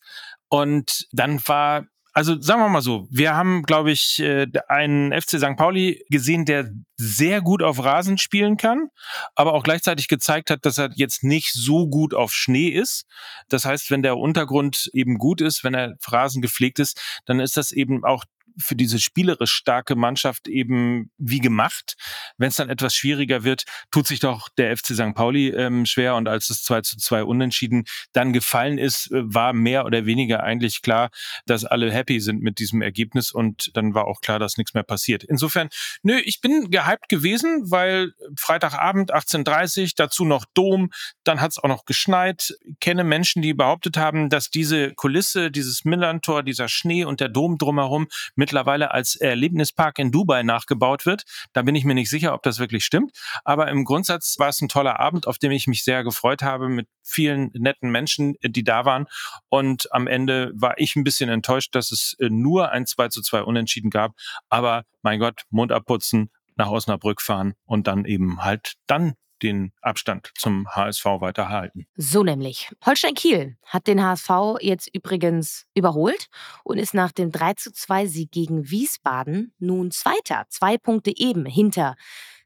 Und 0.49 1.07
dann 1.11 1.45
war, 1.47 1.87
also 2.17 2.41
sagen 2.41 2.61
wir 2.61 2.69
mal 2.69 2.81
so, 2.81 3.07
wir 3.11 3.35
haben, 3.35 3.61
glaube 3.61 3.91
ich, 3.91 4.17
äh, 4.17 4.47
einen 4.69 5.11
FC 5.13 5.37
St. 5.37 5.55
Pauli 5.55 6.03
gesehen, 6.09 6.45
der 6.45 6.71
sehr 6.95 7.41
gut 7.41 7.61
auf 7.61 7.83
Rasen 7.83 8.17
spielen 8.17 8.57
kann, 8.57 8.87
aber 9.35 9.53
auch 9.53 9.61
gleichzeitig 9.61 10.07
gezeigt 10.07 10.49
hat, 10.49 10.65
dass 10.65 10.79
er 10.79 10.89
jetzt 10.95 11.23
nicht 11.23 11.53
so 11.53 11.87
gut 11.87 12.15
auf 12.15 12.33
Schnee 12.33 12.69
ist. 12.69 13.05
Das 13.49 13.65
heißt, 13.65 13.91
wenn 13.91 14.01
der 14.01 14.17
Untergrund 14.17 14.89
eben 14.93 15.19
gut 15.19 15.41
ist, 15.41 15.63
wenn 15.63 15.73
der 15.73 15.95
Rasen 16.07 16.41
gepflegt 16.41 16.79
ist, 16.79 16.99
dann 17.27 17.39
ist 17.39 17.55
das 17.55 17.71
eben 17.71 18.03
auch 18.03 18.23
für 18.57 18.75
diese 18.75 18.99
spielerisch 18.99 19.51
starke 19.51 19.95
Mannschaft 19.95 20.47
eben 20.47 21.11
wie 21.17 21.39
gemacht. 21.39 21.95
Wenn 22.37 22.49
es 22.49 22.55
dann 22.55 22.69
etwas 22.69 22.95
schwieriger 22.95 23.43
wird, 23.43 23.63
tut 23.91 24.07
sich 24.07 24.19
doch 24.19 24.49
der 24.49 24.75
FC 24.75 24.87
St. 24.87 25.13
Pauli 25.15 25.49
ähm, 25.49 25.85
schwer. 25.85 26.15
Und 26.15 26.27
als 26.27 26.49
es 26.49 26.63
2 26.63 26.81
zu 26.81 26.97
2 26.97 27.23
unentschieden 27.23 27.85
dann 28.13 28.33
gefallen 28.33 28.77
ist, 28.77 29.11
äh, 29.11 29.21
war 29.33 29.53
mehr 29.53 29.85
oder 29.85 30.05
weniger 30.05 30.43
eigentlich 30.43 30.81
klar, 30.81 31.09
dass 31.45 31.65
alle 31.65 31.91
happy 31.91 32.19
sind 32.19 32.41
mit 32.41 32.59
diesem 32.59 32.81
Ergebnis. 32.81 33.31
Und 33.31 33.71
dann 33.75 33.93
war 33.93 34.05
auch 34.05 34.21
klar, 34.21 34.39
dass 34.39 34.57
nichts 34.57 34.73
mehr 34.73 34.83
passiert. 34.83 35.23
Insofern, 35.23 35.69
nö, 36.03 36.17
ich 36.23 36.41
bin 36.41 36.69
gehypt 36.71 37.09
gewesen, 37.09 37.69
weil 37.69 38.13
Freitagabend 38.37 39.13
18.30 39.13 39.93
dazu 39.95 40.25
noch 40.25 40.45
Dom, 40.53 40.91
dann 41.23 41.41
hat 41.41 41.51
es 41.51 41.59
auch 41.59 41.67
noch 41.67 41.85
geschneit. 41.85 42.55
Ich 42.65 42.79
kenne 42.79 43.03
Menschen, 43.03 43.41
die 43.41 43.53
behauptet 43.53 43.97
haben, 43.97 44.29
dass 44.29 44.49
diese 44.49 44.93
Kulisse, 44.93 45.51
dieses 45.51 45.85
Millantor, 45.85 46.43
dieser 46.43 46.67
Schnee 46.67 47.05
und 47.05 47.19
der 47.19 47.29
Dom 47.29 47.57
drumherum 47.57 48.07
mittlerweile 48.47 48.91
als 48.91 49.17
Erlebnispark 49.17 49.99
in 49.99 50.09
Dubai 50.09 50.41
nachgebaut 50.41 51.05
wird. 51.05 51.23
Da 51.51 51.63
bin 51.63 51.75
ich 51.75 51.83
mir 51.83 51.95
nicht 51.95 52.09
sicher, 52.09 52.33
ob 52.33 52.43
das 52.43 52.59
wirklich 52.59 52.85
stimmt. 52.85 53.11
Aber 53.43 53.67
im 53.67 53.83
Grundsatz 53.83 54.39
war 54.39 54.47
es 54.47 54.61
ein 54.61 54.69
toller 54.69 55.01
Abend, 55.01 55.27
auf 55.27 55.37
dem 55.37 55.51
ich 55.51 55.67
mich 55.67 55.83
sehr 55.83 56.05
gefreut 56.05 56.43
habe 56.43 56.69
mit 56.69 56.87
vielen 57.03 57.51
netten 57.53 57.91
Menschen, 57.91 58.35
die 58.41 58.63
da 58.63 58.85
waren. 58.85 59.07
Und 59.49 59.91
am 59.91 60.07
Ende 60.07 60.53
war 60.55 60.75
ich 60.77 60.95
ein 60.95 61.03
bisschen 61.03 61.29
enttäuscht, 61.29 61.75
dass 61.75 61.91
es 61.91 62.15
äh, 62.19 62.29
nur 62.29 62.71
ein 62.71 62.85
2 62.85 63.09
zu 63.09 63.21
2 63.21 63.43
Unentschieden 63.43 63.89
gab. 63.89 64.13
Aber 64.47 64.85
mein 65.01 65.19
Gott, 65.19 65.41
Mund 65.49 65.73
abputzen, 65.73 66.31
nach 66.55 66.71
Osnabrück 66.71 67.21
fahren 67.21 67.53
und 67.65 67.87
dann 67.87 68.05
eben 68.05 68.43
halt 68.43 68.75
dann 68.87 69.15
den 69.43 69.71
Abstand 69.81 70.31
zum 70.37 70.67
HSV 70.69 71.05
weiterhalten. 71.05 71.85
So 71.95 72.23
nämlich. 72.23 72.69
Holstein 72.85 73.13
Kiel 73.13 73.57
hat 73.65 73.87
den 73.87 74.03
HSV 74.03 74.29
jetzt 74.61 74.89
übrigens 74.93 75.65
überholt 75.73 76.27
und 76.63 76.77
ist 76.77 76.93
nach 76.93 77.11
dem 77.11 77.31
3 77.31 77.53
zu 77.53 77.71
2 77.71 78.07
Sieg 78.07 78.31
gegen 78.31 78.69
Wiesbaden 78.69 79.53
nun 79.59 79.91
Zweiter. 79.91 80.45
Zwei 80.49 80.77
Punkte 80.77 81.11
eben 81.15 81.45
hinter 81.45 81.95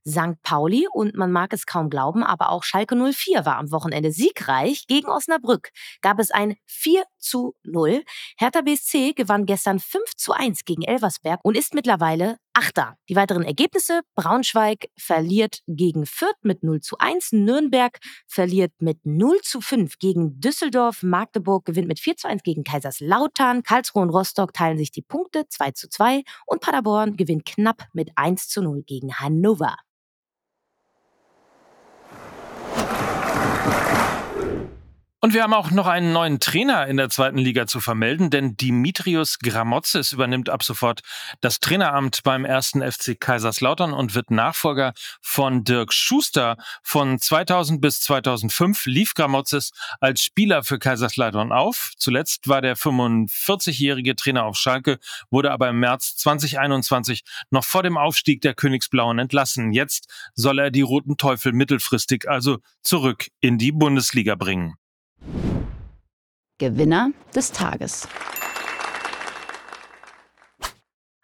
St. 0.07 0.41
Pauli 0.41 0.87
und 0.91 1.15
man 1.15 1.31
mag 1.31 1.53
es 1.53 1.65
kaum 1.65 1.89
glauben, 1.89 2.23
aber 2.23 2.49
auch 2.49 2.63
Schalke 2.63 2.95
04 2.95 3.45
war 3.45 3.57
am 3.57 3.71
Wochenende 3.71 4.11
siegreich. 4.11 4.87
Gegen 4.87 5.07
Osnabrück 5.07 5.69
gab 6.01 6.19
es 6.19 6.31
ein 6.31 6.55
4 6.65 7.03
zu 7.19 7.55
0. 7.63 8.03
Hertha 8.37 8.61
BSC 8.61 9.13
gewann 9.13 9.45
gestern 9.45 9.79
5 9.79 10.15
zu 10.15 10.33
1 10.33 10.65
gegen 10.65 10.81
Elversberg 10.81 11.39
und 11.43 11.55
ist 11.55 11.73
mittlerweile 11.73 12.37
Achter. 12.53 12.97
Die 13.07 13.15
weiteren 13.15 13.43
Ergebnisse. 13.43 14.01
Braunschweig 14.15 14.89
verliert 14.97 15.59
gegen 15.67 16.05
Fürth 16.05 16.35
mit 16.43 16.63
0 16.63 16.81
zu 16.81 16.97
1. 16.97 17.31
Nürnberg 17.31 17.97
verliert 18.27 18.73
mit 18.79 19.05
0 19.05 19.39
zu 19.41 19.61
5 19.61 19.97
gegen 19.99 20.39
Düsseldorf. 20.41 21.01
Magdeburg 21.01 21.65
gewinnt 21.65 21.87
mit 21.87 21.99
4 21.99 22.17
zu 22.17 22.27
1 22.27 22.43
gegen 22.43 22.63
Kaiserslautern. 22.63 23.63
Karlsruhe 23.63 24.03
und 24.03 24.09
Rostock 24.09 24.53
teilen 24.53 24.77
sich 24.77 24.91
die 24.91 25.01
Punkte 25.01 25.47
2 25.47 25.71
zu 25.71 25.89
2. 25.89 26.23
Und 26.45 26.61
Paderborn 26.61 27.15
gewinnt 27.15 27.45
knapp 27.45 27.87
mit 27.93 28.11
1 28.15 28.49
zu 28.49 28.61
0 28.61 28.83
gegen 28.83 29.13
Hannover. 29.13 29.77
Und 35.23 35.35
wir 35.35 35.43
haben 35.43 35.53
auch 35.53 35.69
noch 35.69 35.85
einen 35.85 36.13
neuen 36.13 36.39
Trainer 36.39 36.87
in 36.87 36.97
der 36.97 37.11
zweiten 37.11 37.37
Liga 37.37 37.67
zu 37.67 37.79
vermelden, 37.79 38.31
denn 38.31 38.57
Dimitrios 38.57 39.37
Gramotzes 39.37 40.13
übernimmt 40.13 40.49
ab 40.49 40.63
sofort 40.63 41.01
das 41.41 41.59
Traineramt 41.59 42.23
beim 42.23 42.43
ersten 42.43 42.81
FC 42.81 43.19
Kaiserslautern 43.19 43.93
und 43.93 44.15
wird 44.15 44.31
Nachfolger 44.31 44.93
von 45.21 45.63
Dirk 45.63 45.93
Schuster. 45.93 46.57
Von 46.81 47.19
2000 47.19 47.79
bis 47.79 48.01
2005 48.01 48.87
lief 48.87 49.13
Gramotzes 49.13 49.73
als 49.99 50.23
Spieler 50.23 50.63
für 50.63 50.79
Kaiserslautern 50.79 51.51
auf. 51.51 51.91
Zuletzt 51.97 52.47
war 52.47 52.63
der 52.63 52.75
45-jährige 52.75 54.15
Trainer 54.15 54.45
auf 54.45 54.57
Schalke, 54.57 54.97
wurde 55.29 55.51
aber 55.51 55.69
im 55.69 55.79
März 55.79 56.15
2021 56.15 57.21
noch 57.51 57.63
vor 57.63 57.83
dem 57.83 57.95
Aufstieg 57.95 58.41
der 58.41 58.55
Königsblauen 58.55 59.19
entlassen. 59.19 59.71
Jetzt 59.71 60.11
soll 60.33 60.57
er 60.57 60.71
die 60.71 60.81
Roten 60.81 61.15
Teufel 61.17 61.53
mittelfristig 61.53 62.27
also 62.27 62.57
zurück 62.81 63.27
in 63.39 63.59
die 63.59 63.71
Bundesliga 63.71 64.33
bringen. 64.33 64.77
Gewinner 66.57 67.11
des 67.33 67.51
Tages. 67.51 68.07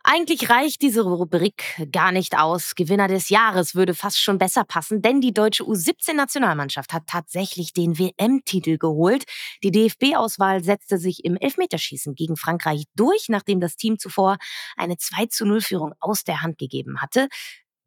Eigentlich 0.09 0.49
reicht 0.49 0.81
diese 0.81 1.03
Rubrik 1.03 1.85
gar 1.91 2.13
nicht 2.13 2.37
aus. 2.37 2.75
Gewinner 2.75 3.09
des 3.09 3.27
Jahres 3.27 3.75
würde 3.75 3.93
fast 3.93 4.19
schon 4.19 4.37
besser 4.37 4.63
passen, 4.63 5.01
denn 5.01 5.19
die 5.19 5.33
deutsche 5.33 5.63
U17-Nationalmannschaft 5.63 6.93
hat 6.93 7.07
tatsächlich 7.07 7.73
den 7.73 7.99
WM-Titel 7.99 8.77
geholt. 8.77 9.25
Die 9.63 9.71
DFB-Auswahl 9.71 10.63
setzte 10.63 10.97
sich 10.97 11.25
im 11.25 11.35
Elfmeterschießen 11.35 12.15
gegen 12.15 12.37
Frankreich 12.37 12.85
durch, 12.95 13.25
nachdem 13.27 13.59
das 13.59 13.75
Team 13.75 13.99
zuvor 13.99 14.37
eine 14.77 14.97
2 14.97 15.25
zu 15.25 15.45
0 15.45 15.59
Führung 15.59 15.93
aus 15.99 16.23
der 16.23 16.41
Hand 16.41 16.57
gegeben 16.57 17.01
hatte. 17.01 17.27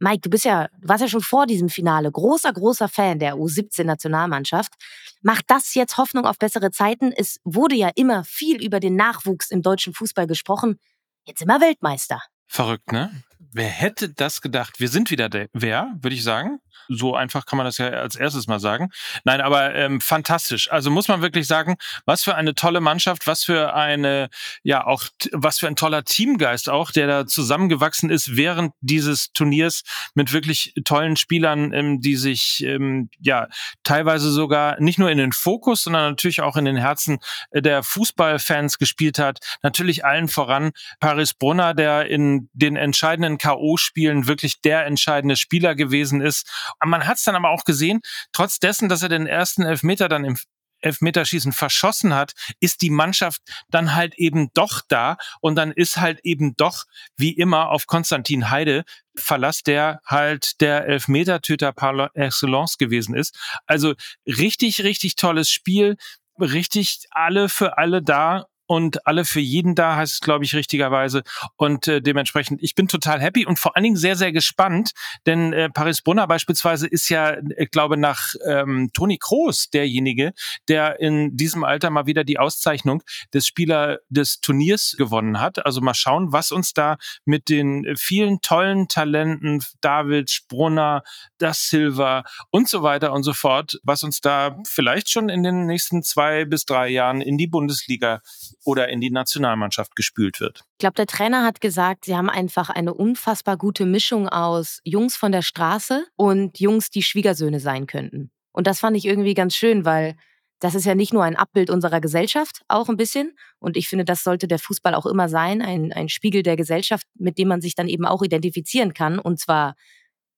Mike, 0.01 0.23
du 0.23 0.31
bist 0.31 0.47
ja, 0.47 0.69
warst 0.81 1.03
ja 1.03 1.09
schon 1.09 1.21
vor 1.21 1.47
diesem 1.47 1.69
Finale 1.69 2.11
großer, 2.11 2.53
großer 2.53 2.89
Fan 2.89 3.19
der 3.19 3.35
U17-Nationalmannschaft. 3.35 4.73
Macht 5.21 5.45
das 5.49 5.75
jetzt 5.75 5.99
Hoffnung 5.99 6.25
auf 6.25 6.39
bessere 6.39 6.71
Zeiten? 6.71 7.13
Es 7.13 7.39
wurde 7.45 7.77
ja 7.77 7.91
immer 7.95 8.25
viel 8.25 8.65
über 8.65 8.81
den 8.81 8.97
Nachwuchs 8.97 9.51
im 9.51 9.61
deutschen 9.61 9.93
Fußball 9.93 10.27
gesprochen. 10.27 10.79
Jetzt 11.27 11.41
sind 11.41 11.49
wir 11.49 11.61
Weltmeister. 11.61 12.23
Verrückt, 12.47 12.91
ne? 12.93 13.11
Wer 13.53 13.69
hätte 13.69 14.09
das 14.11 14.41
gedacht? 14.41 14.81
Wir 14.81 14.89
sind 14.89 15.11
wieder 15.11 15.29
der, 15.29 15.49
wer, 15.53 15.93
würde 16.01 16.17
ich 16.17 16.23
sagen. 16.23 16.61
So 16.89 17.15
einfach 17.15 17.47
kann 17.47 17.57
man 17.57 17.67
das 17.67 17.79
ja 17.79 17.89
als 17.89 18.17
erstes 18.17 18.47
mal 18.47 18.59
sagen. 18.59 18.91
Nein, 19.25 19.41
aber 19.41 19.75
ähm, 19.75 20.01
fantastisch. 20.01 20.71
Also 20.73 20.91
muss 20.91 21.07
man 21.07 21.23
wirklich 21.23 21.47
sagen, 21.47 21.77
was 22.05 22.25
für 22.25 22.35
eine 22.35 22.55
tolle 22.55 22.81
Mannschaft, 22.81 23.27
was 23.27 23.45
für 23.45 23.75
eine, 23.75 24.29
ja 24.63 24.87
auch, 24.87 25.05
was 25.33 25.61
für 25.61 25.69
ein 25.69 25.77
toller 25.77 26.05
Teamgeist 26.05 26.69
auch, 26.69 26.91
der 26.91 27.07
da 27.07 27.27
zusammengewachsen 27.27 28.11
ist 28.11 28.37
während 28.37 28.73
dieses 28.81 29.33
Turniers 29.33 29.83
mit 30.15 30.33
wirklich 30.33 30.75
tollen 30.85 31.17
Spielern, 31.17 31.73
ähm, 31.73 32.01
die 32.01 32.17
sich 32.17 32.65
ähm, 32.65 33.09
ja 33.21 33.47
teilweise 33.85 34.31
sogar 34.31 34.81
nicht 34.81 34.99
nur 34.99 35.11
in 35.11 35.19
den 35.19 35.33
Fokus, 35.33 35.85
sondern 35.85 36.11
natürlich 36.11 36.41
auch 36.41 36.57
in 36.57 36.65
den 36.65 36.77
Herzen 36.77 37.19
der 37.53 37.83
Fußballfans 37.83 38.79
gespielt 38.79 39.19
hat. 39.19 39.39
Natürlich 39.63 40.05
allen 40.05 40.29
voran 40.29 40.73
Paris 40.99 41.35
Brunner, 41.35 41.75
der 41.75 42.07
in 42.07 42.49
den 42.53 42.77
entscheidenden 42.77 43.39
K.O.-Spielen 43.40 44.26
wirklich 44.26 44.61
der 44.61 44.87
entscheidende 44.87 45.37
Spieler 45.37 45.74
gewesen 45.74 46.20
ist. 46.20 46.48
Man 46.85 47.07
hat 47.07 47.16
es 47.16 47.24
dann 47.24 47.37
aber 47.37 47.50
auch 47.50 47.64
gesehen, 47.64 48.00
trotz 48.33 48.59
dessen, 48.59 48.88
dass 48.88 49.03
er 49.03 49.09
den 49.09 49.26
ersten 49.26 49.62
Elfmeter 49.62 50.09
dann 50.09 50.24
im 50.24 50.37
Elfmeterschießen 50.83 51.53
verschossen 51.53 52.14
hat, 52.14 52.33
ist 52.61 52.83
die 52.83 52.90
Mannschaft 52.90 53.42
dann 53.68 53.94
halt 53.94 54.14
eben 54.16 54.50
doch 54.55 54.81
da 54.88 55.16
und 55.40 55.55
dann 55.57 55.72
ist 55.72 55.98
halt 55.98 56.20
eben 56.22 56.55
doch 56.57 56.85
wie 57.16 57.33
immer 57.33 57.70
auf 57.70 57.87
Konstantin 57.87 58.50
Heide 58.50 58.85
Verlass, 59.14 59.62
der 59.62 60.00
halt 60.07 60.61
der 60.61 60.87
Elfmetertöter 60.87 61.72
par 61.72 62.11
excellence 62.14 62.79
gewesen 62.79 63.14
ist. 63.14 63.37
Also 63.66 63.94
richtig, 64.26 64.83
richtig 64.83 65.16
tolles 65.16 65.50
Spiel, 65.50 65.96
richtig 66.38 67.05
alle 67.11 67.48
für 67.48 67.76
alle 67.76 68.03
da 68.03 68.46
und 68.70 69.04
alle 69.04 69.24
für 69.24 69.40
jeden 69.40 69.74
da, 69.74 69.96
heißt 69.96 70.14
es, 70.14 70.20
glaube 70.20 70.44
ich, 70.44 70.54
richtigerweise. 70.54 71.24
Und 71.56 71.88
äh, 71.88 72.00
dementsprechend, 72.00 72.62
ich 72.62 72.76
bin 72.76 72.87
total 72.87 73.20
happy 73.20 73.44
und 73.44 73.59
vor 73.59 73.74
allen 73.74 73.83
Dingen 73.83 73.96
sehr, 73.96 74.14
sehr 74.14 74.30
gespannt, 74.30 74.92
denn 75.26 75.52
äh, 75.52 75.70
Paris 75.70 76.02
Brunner 76.02 76.28
beispielsweise 76.28 76.87
ist 76.87 77.09
ja, 77.09 77.37
ich 77.59 77.72
glaube, 77.72 77.96
nach 77.96 78.33
ähm, 78.46 78.90
Toni 78.92 79.18
Kroos 79.18 79.70
derjenige, 79.70 80.35
der 80.68 81.00
in 81.00 81.37
diesem 81.37 81.64
Alter 81.64 81.90
mal 81.90 82.06
wieder 82.06 82.22
die 82.22 82.38
Auszeichnung 82.38 83.02
des 83.35 83.44
Spieler 83.44 83.98
des 84.09 84.40
Turniers 84.40 84.94
gewonnen 84.96 85.40
hat. 85.40 85.66
Also 85.66 85.80
mal 85.80 85.94
schauen, 85.94 86.33
was 86.33 86.52
uns 86.52 86.72
da 86.72 86.96
mit 87.24 87.48
den 87.48 87.96
vielen 87.98 88.40
tollen 88.40 88.87
Talenten, 88.87 89.64
David, 89.80 90.42
Brunner, 90.46 91.02
das 91.38 91.68
Silva 91.68 92.22
und 92.52 92.68
so 92.68 92.85
weiter 92.85 93.12
und 93.12 93.24
so 93.24 93.33
fort, 93.33 93.80
was 93.83 94.04
uns 94.04 94.20
da 94.20 94.56
vielleicht 94.64 95.11
schon 95.11 95.28
in 95.28 95.42
den 95.42 95.66
nächsten 95.66 96.04
zwei 96.04 96.44
bis 96.44 96.66
drei 96.66 96.87
Jahren 96.87 97.20
in 97.20 97.37
die 97.37 97.48
Bundesliga 97.48 98.20
oder 98.64 98.88
in 98.88 99.01
die 99.01 99.11
Nationalmannschaft 99.11 99.96
gespült 99.96 100.40
wird. 100.40 100.62
Ich 100.73 100.79
glaube, 100.79 100.94
der 100.94 101.07
Trainer 101.07 101.44
hat 101.44 101.61
gesagt, 101.61 102.05
sie 102.05 102.16
haben 102.16 102.31
einfach 102.31 102.70
eine 102.70 102.94
unfassbar 102.94 103.57
gute 103.57 103.87
Mischung 103.87 104.29
aus 104.29 104.81
Jungs 104.85 105.16
von 105.16 105.33
der 105.33 105.42
Straße 105.42 106.07
und 106.16 106.61
Jungs, 106.61 106.90
die 106.90 107.03
Schwiegersöhne 107.03 107.61
sein 107.61 107.87
könnten. 107.87 108.31
Und 108.53 108.66
das 108.66 108.81
fand 108.81 108.96
ich 108.96 109.07
irgendwie 109.07 109.35
ganz 109.35 109.55
schön, 109.55 109.85
weil 109.85 110.16
das 110.61 110.75
ist 110.75 110.85
ja 110.85 110.94
nicht 110.94 111.14
nur 111.14 111.25
ein 111.25 111.37
Abbild 111.37 111.70
unserer 111.70 112.03
Gesellschaft, 112.03 112.62
auch 112.68 112.90
ein 112.90 112.99
bisschen. 112.99 113.35
Und 113.59 113.79
ich 113.79 113.88
finde, 113.88 114.05
das 114.05 114.23
sollte 114.23 114.46
der 114.46 114.59
Fußball 114.59 114.94
auch 114.94 115.07
immer 115.07 115.29
sein, 115.29 115.62
ein, 115.62 115.92
ein 115.92 116.11
Spiegel 116.11 116.42
der 116.42 116.57
Gesellschaft, 116.57 117.07
mit 117.14 117.38
dem 117.38 117.49
man 117.49 117.62
sich 117.62 117.75
dann 117.75 117.88
eben 117.88 118.05
auch 118.05 118.23
identifizieren 118.23 118.92
kann. 118.92 119.18
Und 119.18 119.40
zwar 119.40 119.75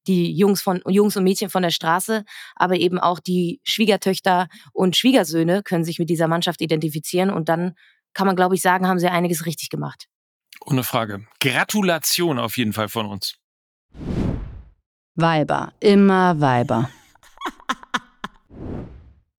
die 0.07 0.33
Jungs 0.33 0.63
von 0.63 0.81
Jungs 0.87 1.17
und 1.17 1.25
Mädchen 1.25 1.51
von 1.51 1.63
der 1.63 1.71
Straße, 1.71 2.25
aber 2.55 2.77
eben 2.77 2.99
auch 2.99 3.21
die 3.21 3.61
Schwiegertöchter 3.65 4.49
und 4.73 4.97
Schwiegersöhne 4.97 5.63
können 5.63 5.85
sich 5.85 5.99
mit 5.99 6.11
dieser 6.11 6.29
Mannschaft 6.29 6.61
identifizieren 6.61 7.31
und 7.31 7.49
dann 7.49 7.75
kann 8.15 8.27
man, 8.27 8.37
glaube 8.37 8.55
ich, 8.55 8.63
sagen, 8.63 8.87
haben 8.87 8.99
sie 8.99 9.09
einiges 9.09 9.47
richtig 9.47 9.71
gemacht. 9.71 10.07
Ohne 10.65 10.85
Frage. 10.85 11.27
Gratulation 11.41 12.39
auf 12.39 12.57
jeden 12.57 12.73
Fall 12.73 12.89
von 12.89 13.07
uns. 13.07 13.37
Weiber, 15.15 15.73
immer 15.81 16.41
Weiber. 16.41 16.89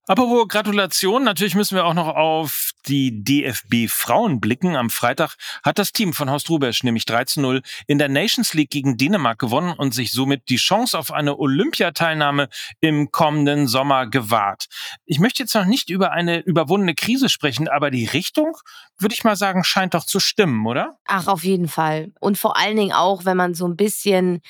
Apropos 0.06 0.50
Gratulation, 0.50 1.24
natürlich 1.24 1.56
müssen 1.56 1.76
wir 1.76 1.86
auch 1.86 1.94
noch 1.94 2.10
auf 2.10 2.72
die 2.88 3.24
DFB 3.24 3.88
Frauen 3.88 4.42
blicken. 4.42 4.76
Am 4.76 4.90
Freitag 4.90 5.38
hat 5.64 5.80
das 5.80 5.94
Team 5.94 6.12
von 6.12 6.30
Horst 6.30 6.50
Rubesch 6.50 6.84
nämlich 6.84 7.06
3 7.06 7.24
zu 7.24 7.40
0 7.40 7.62
in 7.88 8.00
der 8.00 8.10
Nations 8.10 8.54
League 8.54 8.70
gegen 8.70 8.98
Dänemark 8.98 9.40
gewonnen 9.40 9.74
und 9.78 9.94
sich 9.94 10.12
somit 10.12 10.50
die 10.50 10.58
Chance 10.58 11.00
auf 11.00 11.14
eine 11.14 11.38
Olympiateilnahme 11.40 12.50
im 12.82 13.12
kommenden 13.12 13.70
Sommer 13.70 14.06
gewahrt. 14.08 14.66
Ich 15.06 15.20
möchte 15.20 15.44
jetzt 15.44 15.56
noch 15.56 15.64
nicht 15.64 15.90
über 15.90 16.12
eine 16.12 16.40
überwundene 16.40 16.96
Krise 16.96 17.30
sprechen, 17.30 17.70
aber 17.70 17.90
die 17.90 18.06
Richtung, 18.06 18.58
würde 19.00 19.16
ich 19.16 19.24
mal 19.24 19.38
sagen, 19.38 19.64
scheint 19.64 19.94
doch 19.94 20.06
zu 20.06 20.20
stimmen, 20.20 20.68
oder? 20.68 20.98
Ach, 21.06 21.28
auf 21.28 21.46
jeden 21.46 21.70
Fall. 21.70 22.12
Und 22.20 22.38
vor 22.38 22.58
allen 22.58 22.76
Dingen 22.76 22.92
auch, 22.92 23.24
wenn 23.24 23.38
man 23.38 23.54
so 23.54 23.66
ein 23.70 23.78
bisschen 23.78 24.42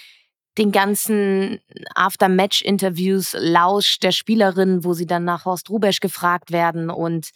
den 0.57 0.71
ganzen 0.71 1.59
After-Match-Interviews 1.95 3.35
lauscht 3.37 4.03
der 4.03 4.11
Spielerin, 4.11 4.83
wo 4.83 4.93
sie 4.93 5.07
dann 5.07 5.23
nach 5.23 5.45
Horst 5.45 5.69
Rubesch 5.69 5.99
gefragt 5.99 6.51
werden. 6.51 6.89
Und 6.89 7.29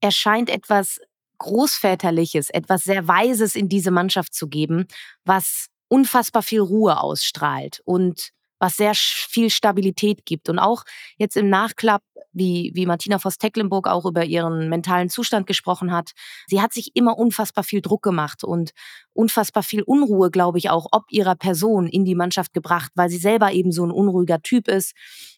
er 0.00 0.12
scheint 0.12 0.48
etwas 0.48 1.00
Großväterliches, 1.38 2.50
etwas 2.50 2.84
sehr 2.84 3.08
Weises 3.08 3.56
in 3.56 3.68
diese 3.68 3.90
Mannschaft 3.90 4.34
zu 4.34 4.48
geben, 4.48 4.86
was 5.24 5.66
unfassbar 5.88 6.42
viel 6.42 6.60
Ruhe 6.60 7.00
ausstrahlt 7.00 7.80
und 7.84 8.30
was 8.60 8.76
sehr 8.76 8.92
viel 8.94 9.50
Stabilität 9.50 10.24
gibt. 10.24 10.48
Und 10.48 10.60
auch 10.60 10.84
jetzt 11.16 11.36
im 11.36 11.48
Nachklapp, 11.48 12.02
wie, 12.32 12.70
wie 12.74 12.86
Martina 12.86 13.18
Voss-Tecklenburg 13.18 13.88
auch 13.88 14.04
über 14.04 14.24
ihren 14.24 14.68
mentalen 14.68 15.08
Zustand 15.08 15.48
gesprochen 15.48 15.90
hat, 15.90 16.12
sie 16.46 16.60
hat 16.60 16.72
sich 16.72 16.92
immer 16.94 17.18
unfassbar 17.18 17.64
viel 17.64 17.80
Druck 17.80 18.02
gemacht 18.02 18.44
und 18.44 18.70
unfassbar 19.12 19.64
viel 19.64 19.82
Unruhe, 19.82 20.30
glaube 20.30 20.58
ich, 20.58 20.70
auch 20.70 20.86
ob 20.92 21.04
ihrer 21.10 21.34
Person 21.34 21.88
in 21.88 22.04
die 22.04 22.14
Mannschaft 22.14 22.52
gebracht, 22.52 22.92
weil 22.94 23.08
sie 23.10 23.18
selber 23.18 23.50
eben 23.50 23.72
so 23.72 23.84
ein 23.84 23.90
unruhiger 23.90 24.40
Typ 24.42 24.68
ist 24.68 24.92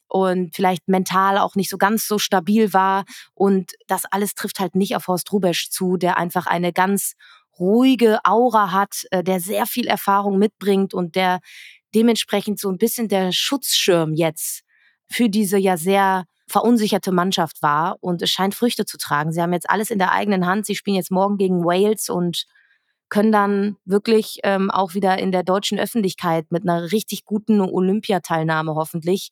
und 0.08 0.54
vielleicht 0.54 0.88
mental 0.88 1.38
auch 1.38 1.54
nicht 1.54 1.70
so 1.70 1.78
ganz 1.78 2.06
so 2.06 2.18
stabil 2.18 2.74
war. 2.74 3.04
Und 3.32 3.72
das 3.86 4.04
alles 4.04 4.34
trifft 4.34 4.60
halt 4.60 4.74
nicht 4.74 4.94
auf 4.94 5.06
Horst 5.08 5.32
Rubesch 5.32 5.70
zu, 5.70 5.96
der 5.96 6.18
einfach 6.18 6.46
eine 6.46 6.72
ganz 6.72 7.14
ruhige 7.58 8.18
Aura 8.24 8.72
hat, 8.72 9.04
äh, 9.10 9.22
der 9.22 9.40
sehr 9.40 9.66
viel 9.66 9.86
Erfahrung 9.86 10.38
mitbringt 10.38 10.92
und 10.92 11.16
der 11.16 11.40
dementsprechend 11.94 12.58
so 12.58 12.70
ein 12.70 12.78
bisschen 12.78 13.08
der 13.08 13.32
Schutzschirm 13.32 14.14
jetzt 14.14 14.62
für 15.10 15.28
diese 15.28 15.58
ja 15.58 15.76
sehr 15.76 16.24
verunsicherte 16.48 17.12
Mannschaft 17.12 17.62
war 17.62 17.96
und 18.00 18.22
es 18.22 18.30
scheint 18.30 18.54
Früchte 18.54 18.84
zu 18.84 18.98
tragen. 18.98 19.32
Sie 19.32 19.40
haben 19.40 19.52
jetzt 19.52 19.70
alles 19.70 19.90
in 19.90 19.98
der 19.98 20.12
eigenen 20.12 20.46
Hand. 20.46 20.66
Sie 20.66 20.74
spielen 20.74 20.96
jetzt 20.96 21.10
morgen 21.10 21.38
gegen 21.38 21.64
Wales 21.64 22.08
und 22.08 22.46
können 23.08 23.32
dann 23.32 23.76
wirklich 23.84 24.38
ähm, 24.42 24.70
auch 24.70 24.94
wieder 24.94 25.18
in 25.18 25.32
der 25.32 25.42
deutschen 25.42 25.78
Öffentlichkeit 25.78 26.50
mit 26.50 26.62
einer 26.62 26.92
richtig 26.92 27.24
guten 27.24 27.60
Olympiateilnahme 27.60 28.74
hoffentlich 28.74 29.30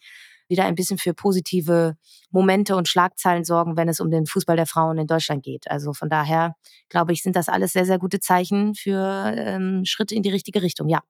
wieder 0.49 0.64
ein 0.64 0.75
bisschen 0.75 0.99
für 0.99 1.14
positive 1.14 1.96
Momente 2.31 2.77
und 2.77 2.88
Schlagzeilen 2.88 3.44
sorgen, 3.44 3.77
wenn 3.77 3.88
es 3.88 4.01
um 4.01 4.11
den 4.11 4.27
Fußball 4.27 4.57
der 4.57 4.66
Frauen 4.66 4.99
in 4.99 5.07
Deutschland 5.07 5.42
geht. 5.44 5.70
Also 5.70 5.92
von 5.94 6.11
daher 6.11 6.57
glaube 6.88 7.12
ich, 7.12 7.23
sind 7.23 7.37
das 7.37 7.49
alles 7.49 7.73
sehr, 7.73 7.87
sehr 7.87 7.99
gute 7.99 8.20
Zeichen 8.20 8.75
für 8.75 9.33
ähm, 9.37 9.85
Schritte 9.85 10.14
in 10.14 10.23
die 10.23 10.31
richtige 10.31 10.61
Richtung. 10.61 10.88
Ja. 10.88 11.01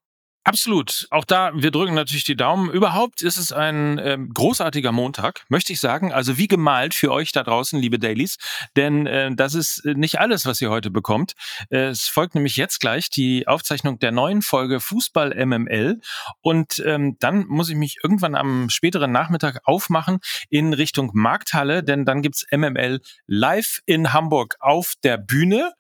Absolut. 0.43 1.07
Auch 1.11 1.27
da, 1.27 1.53
wir 1.55 1.71
drücken 1.71 1.95
natürlich 1.95 2.25
die 2.25 2.37
Daumen. 2.37 2.71
Überhaupt 2.71 3.21
ist 3.21 3.37
es 3.37 3.53
ein 3.53 4.01
ähm, 4.03 4.31
großartiger 4.33 4.91
Montag, 4.91 5.45
möchte 5.51 5.75
ich 5.75 5.81
sagen. 5.81 6.15
Also 6.15 6.39
wie 6.39 6.49
gemalt 6.49 6.95
für 6.95 7.13
euch 7.13 7.33
da 7.33 7.43
draußen, 7.43 7.79
liebe 7.79 7.99
Dailies. 7.99 8.39
Denn 8.75 9.07
äh, 9.07 9.31
das 9.35 9.55
ist 9.55 9.85
nicht 9.85 10.19
alles, 10.19 10.47
was 10.47 10.63
ihr 10.63 10.71
heute 10.71 10.91
bekommt. 10.91 11.35
Äh, 11.69 11.89
es 11.89 12.09
folgt 12.09 12.35
nämlich 12.35 12.57
jetzt 12.57 12.81
gleich 12.81 13.11
die 13.11 13.47
Aufzeichnung 13.49 13.99
der 13.99 14.13
neuen 14.13 14.41
Folge 14.41 14.81
Fußball 14.81 15.35
MML. 15.45 16.01
Und 16.41 16.83
ähm, 16.87 17.17
dann 17.21 17.47
muss 17.47 17.69
ich 17.69 17.77
mich 17.77 17.99
irgendwann 18.03 18.35
am 18.35 18.71
späteren 18.71 19.13
Nachmittag 19.13 19.61
aufmachen 19.65 20.21
in 20.49 20.73
Richtung 20.73 21.11
Markthalle, 21.13 21.85
denn 21.85 22.07
dann 22.07 22.23
gibt's 22.23 22.47
MML 22.51 23.01
live 23.27 23.81
in 23.85 24.15
Hamburg 24.15 24.57
auf 24.61 24.95
der 25.05 25.19
Bühne. 25.19 25.75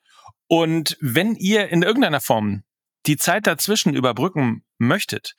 Und 0.49 0.99
wenn 1.01 1.35
ihr 1.37 1.70
in 1.70 1.83
irgendeiner 1.83 2.20
Form 2.20 2.62
die 3.06 3.16
Zeit 3.16 3.46
dazwischen 3.46 3.94
überbrücken 3.94 4.64
möchtet, 4.78 5.34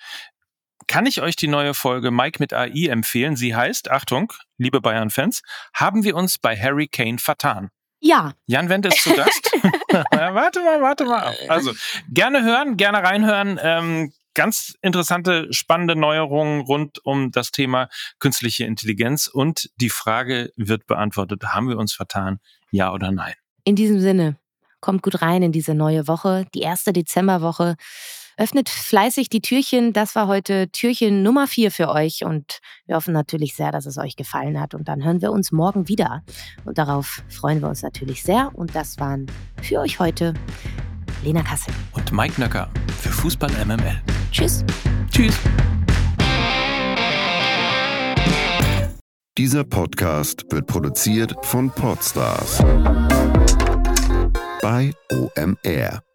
kann 0.87 1.05
ich 1.05 1.21
euch 1.21 1.35
die 1.35 1.47
neue 1.47 1.73
Folge 1.73 2.11
Mike 2.11 2.37
mit 2.39 2.53
AI 2.53 2.87
empfehlen. 2.87 3.35
Sie 3.35 3.55
heißt, 3.55 3.91
Achtung, 3.91 4.33
liebe 4.57 4.81
Bayern-Fans, 4.81 5.41
haben 5.73 6.03
wir 6.03 6.15
uns 6.15 6.37
bei 6.37 6.57
Harry 6.57 6.87
Kane 6.87 7.17
vertan. 7.17 7.69
Ja. 7.99 8.33
Jan 8.47 8.67
Wendt 8.67 8.87
ist 8.87 9.03
zu 9.03 9.13
Gast. 9.13 9.51
warte 9.91 10.59
mal, 10.61 10.81
warte 10.81 11.05
mal. 11.05 11.35
Also 11.47 11.71
gerne 12.09 12.43
hören, 12.43 12.77
gerne 12.77 13.03
reinhören. 13.03 13.59
Ähm, 13.61 14.11
ganz 14.33 14.75
interessante, 14.81 15.47
spannende 15.51 15.95
Neuerungen 15.95 16.61
rund 16.61 17.03
um 17.05 17.31
das 17.31 17.51
Thema 17.51 17.89
künstliche 18.19 18.65
Intelligenz 18.65 19.27
und 19.27 19.69
die 19.75 19.89
Frage 19.89 20.51
wird 20.55 20.87
beantwortet, 20.87 21.43
haben 21.43 21.69
wir 21.69 21.77
uns 21.77 21.93
vertan, 21.93 22.39
ja 22.71 22.91
oder 22.91 23.11
nein? 23.11 23.33
In 23.63 23.75
diesem 23.75 23.99
Sinne, 23.99 24.37
Kommt 24.81 25.03
gut 25.03 25.21
rein 25.21 25.43
in 25.43 25.51
diese 25.51 25.75
neue 25.75 26.07
Woche, 26.07 26.45
die 26.53 26.61
erste 26.61 26.91
Dezemberwoche. 26.91 27.75
Öffnet 28.37 28.69
fleißig 28.69 29.29
die 29.29 29.41
Türchen. 29.41 29.93
Das 29.93 30.15
war 30.15 30.27
heute 30.27 30.69
Türchen 30.71 31.21
Nummer 31.21 31.47
vier 31.47 31.69
für 31.71 31.89
euch 31.89 32.23
und 32.23 32.59
wir 32.87 32.95
hoffen 32.95 33.13
natürlich 33.13 33.55
sehr, 33.55 33.71
dass 33.71 33.85
es 33.85 33.97
euch 33.97 34.15
gefallen 34.15 34.59
hat. 34.59 34.73
Und 34.73 34.87
dann 34.87 35.03
hören 35.03 35.21
wir 35.21 35.31
uns 35.31 35.51
morgen 35.51 35.87
wieder. 35.87 36.23
Und 36.65 36.79
darauf 36.79 37.21
freuen 37.29 37.61
wir 37.61 37.69
uns 37.69 37.83
natürlich 37.83 38.23
sehr. 38.23 38.49
Und 38.53 38.73
das 38.75 38.99
waren 38.99 39.27
für 39.61 39.79
euch 39.79 39.99
heute 39.99 40.33
Lena 41.23 41.43
Kassel 41.43 41.73
und 41.91 42.11
Mike 42.11 42.41
Nöcker 42.41 42.69
für 42.99 43.09
Fußball 43.09 43.51
MML. 43.63 44.01
Tschüss. 44.31 44.65
Tschüss. 45.11 45.37
Dieser 49.37 49.63
Podcast 49.63 50.45
wird 50.51 50.67
produziert 50.67 51.33
von 51.43 51.69
Podstars 51.69 52.63
OMR. 55.11 56.10